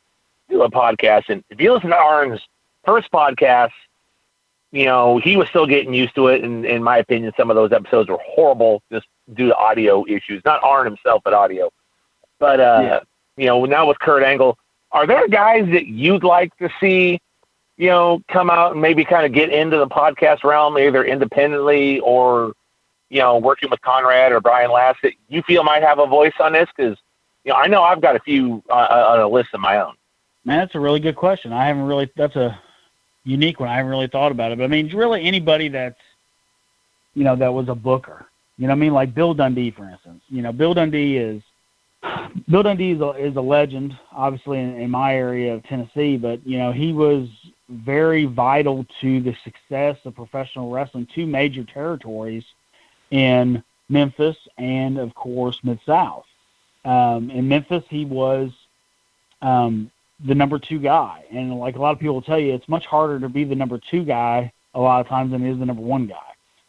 [0.50, 1.30] do a podcast.
[1.30, 2.42] And if you listen to Arn's
[2.84, 3.72] first podcast,
[4.72, 6.44] you know, he was still getting used to it.
[6.44, 10.42] And in my opinion, some of those episodes were horrible just due to audio issues.
[10.44, 11.70] Not Arn himself, but audio.
[12.38, 13.00] But, uh, yeah.
[13.36, 14.56] you know, now with Kurt Angle,
[14.92, 17.20] are there guys that you'd like to see,
[17.76, 22.00] you know, come out and maybe kind of get into the podcast realm, either independently
[22.00, 22.52] or,
[23.08, 26.32] you know, working with Conrad or Brian Last that you feel might have a voice
[26.40, 26.68] on this?
[26.76, 26.96] Because,
[27.44, 29.94] you know, I know I've got a few uh, on a list of my own.
[30.44, 31.52] Man, that's a really good question.
[31.52, 32.10] I haven't really.
[32.16, 32.58] That's a
[33.24, 33.68] unique one.
[33.68, 34.58] I haven't really thought about it.
[34.58, 36.00] But I mean, really anybody that's,
[37.14, 38.26] you know, that was a booker.
[38.56, 40.22] You know, I mean, like Bill Dundee, for instance.
[40.28, 41.42] You know, Bill Dundee is
[42.48, 46.16] Bill Dundee is a, is a legend, obviously in, in my area of Tennessee.
[46.16, 47.28] But you know, he was
[47.68, 51.06] very vital to the success of professional wrestling.
[51.14, 52.44] Two major territories
[53.10, 56.24] in Memphis and, of course, Mid South.
[56.84, 58.50] Um, in Memphis, he was
[59.42, 59.90] um,
[60.26, 61.24] the number two guy.
[61.32, 63.54] And like a lot of people will tell you, it's much harder to be the
[63.54, 66.16] number two guy a lot of times than it is the number one guy.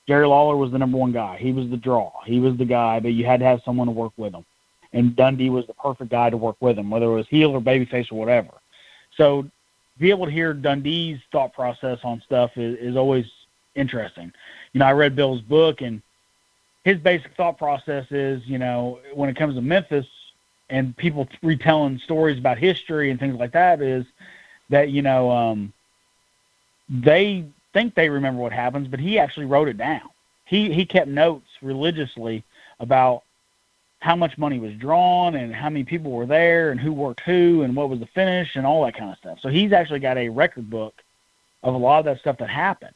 [0.07, 1.37] Jerry Lawler was the number one guy.
[1.37, 2.11] He was the draw.
[2.25, 4.45] He was the guy, but you had to have someone to work with him.
[4.93, 7.61] And Dundee was the perfect guy to work with him, whether it was heel or
[7.61, 8.51] babyface or whatever.
[9.15, 9.49] So
[9.99, 13.25] be able to hear Dundee's thought process on stuff is, is always
[13.75, 14.33] interesting.
[14.73, 16.01] You know, I read Bill's book and
[16.83, 20.07] his basic thought process is, you know, when it comes to Memphis,
[20.71, 24.05] and people retelling stories about history and things like that is
[24.69, 25.73] that you know um,
[26.89, 30.09] they think they remember what happens, but he actually wrote it down.
[30.45, 32.43] He he kept notes religiously
[32.79, 33.23] about
[33.99, 37.61] how much money was drawn and how many people were there and who worked who
[37.61, 39.39] and what was the finish and all that kind of stuff.
[39.41, 41.03] So he's actually got a record book
[41.61, 42.95] of a lot of that stuff that happened,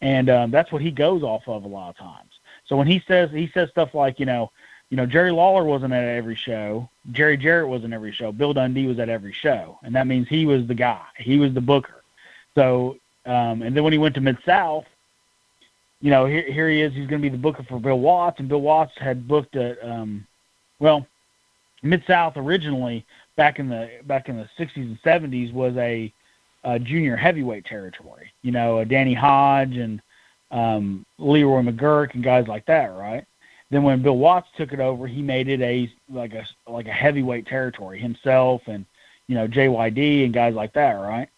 [0.00, 2.30] and um, that's what he goes off of a lot of times.
[2.66, 4.50] So when he says he says stuff like you know
[4.94, 6.88] you know, Jerry Lawler wasn't at every show.
[7.10, 8.30] Jerry Jarrett was in every show.
[8.30, 11.02] Bill Dundee was at every show, and that means he was the guy.
[11.16, 12.04] He was the booker.
[12.54, 14.84] So, um, and then when he went to Mid South,
[16.00, 16.92] you know, here, here he is.
[16.92, 19.82] He's going to be the booker for Bill Watts, and Bill Watts had booked at,
[19.84, 20.24] um,
[20.78, 21.04] well,
[21.82, 26.12] Mid South originally back in the back in the 60s and 70s was a,
[26.62, 28.30] a junior heavyweight territory.
[28.42, 30.00] You know, Danny Hodge and
[30.52, 33.24] um, Leroy McGuirk and guys like that, right?
[33.70, 36.92] Then when Bill Watts took it over, he made it a like a like a
[36.92, 38.84] heavyweight territory himself and
[39.26, 41.28] you know JYD and guys like that, right?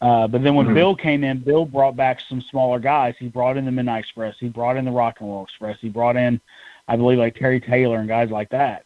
[0.00, 0.74] Uh, but then when mm-hmm.
[0.74, 3.14] Bill came in, Bill brought back some smaller guys.
[3.18, 4.36] He brought in the Midnight Express.
[4.38, 5.78] He brought in the Rock and Roll Express.
[5.80, 6.40] He brought in,
[6.86, 8.84] I believe, like Terry Taylor and guys like that.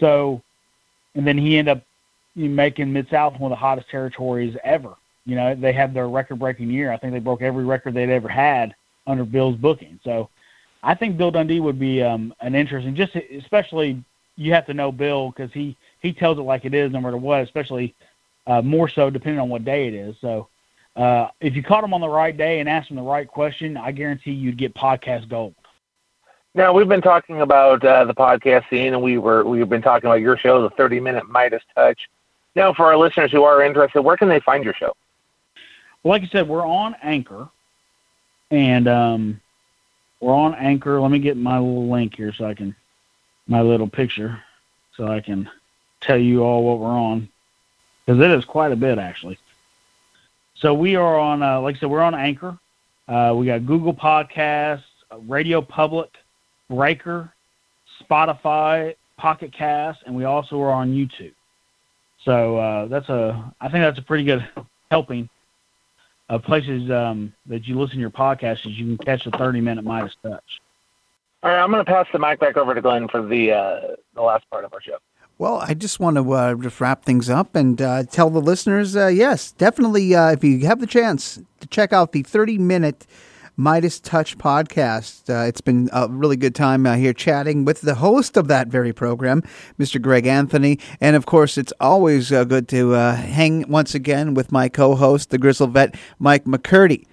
[0.00, 0.42] So,
[1.14, 1.84] and then he ended up
[2.36, 4.94] making Mid South one of the hottest territories ever.
[5.26, 6.92] You know, they had their record-breaking year.
[6.92, 8.74] I think they broke every record they'd ever had
[9.06, 9.98] under Bill's booking.
[10.04, 10.28] So,
[10.84, 14.04] I think Bill Dundee would be um, an interesting, just especially
[14.36, 17.16] you have to know Bill because he he tells it like it is, no matter
[17.16, 17.40] what.
[17.40, 17.94] Especially
[18.46, 20.16] uh, more so depending on what day it is.
[20.20, 20.48] So
[20.96, 23.76] uh, if you caught him on the right day and asked him the right question,
[23.76, 25.54] I guarantee you'd get podcast gold.
[26.54, 30.06] Now we've been talking about uh, the podcast scene, and we were we've been talking
[30.06, 32.08] about your show, the Thirty Minute Midas Touch.
[32.54, 34.94] Now, for our listeners who are interested, where can they find your show?
[36.02, 37.48] Well, like I said, we're on Anchor,
[38.52, 39.40] and um,
[40.24, 41.00] we're on Anchor.
[41.00, 42.74] Let me get my little link here so I can,
[43.46, 44.42] my little picture,
[44.96, 45.50] so I can
[46.00, 47.28] tell you all what we're on,
[48.04, 49.38] because it is quite a bit actually.
[50.54, 52.56] So we are on, uh, like I said, we're on Anchor.
[53.06, 54.84] Uh, we got Google Podcasts,
[55.26, 56.10] Radio Public,
[56.70, 57.30] Breaker,
[58.00, 61.34] Spotify, Pocket Cast, and we also are on YouTube.
[62.24, 64.48] So uh, that's a I think that's a pretty good
[64.90, 65.28] helping
[66.28, 69.60] of places um, that you listen to your podcast is you can catch the 30
[69.60, 70.60] minute Midas touch.
[71.42, 73.80] All right, I'm going to pass the mic back over to Glenn for the uh,
[74.14, 74.96] the last part of our show.
[75.36, 78.94] Well, I just want to uh, just wrap things up and uh, tell the listeners,
[78.94, 83.04] uh, yes, definitely, uh, if you have the chance to check out the 30 minute
[83.56, 85.30] Midas Touch podcast.
[85.30, 88.68] Uh, it's been a really good time uh, here chatting with the host of that
[88.68, 89.42] very program,
[89.78, 90.02] Mr.
[90.02, 90.78] Greg Anthony.
[91.00, 94.96] And of course, it's always uh, good to uh, hang once again with my co
[94.96, 97.06] host, the Grizzle vet, Mike McCurdy.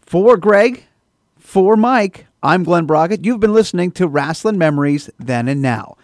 [0.00, 0.84] For Greg,
[1.38, 3.24] for Mike, I'm Glenn Brockett.
[3.24, 5.96] You've been listening to Rasslin' Memories Then and Now.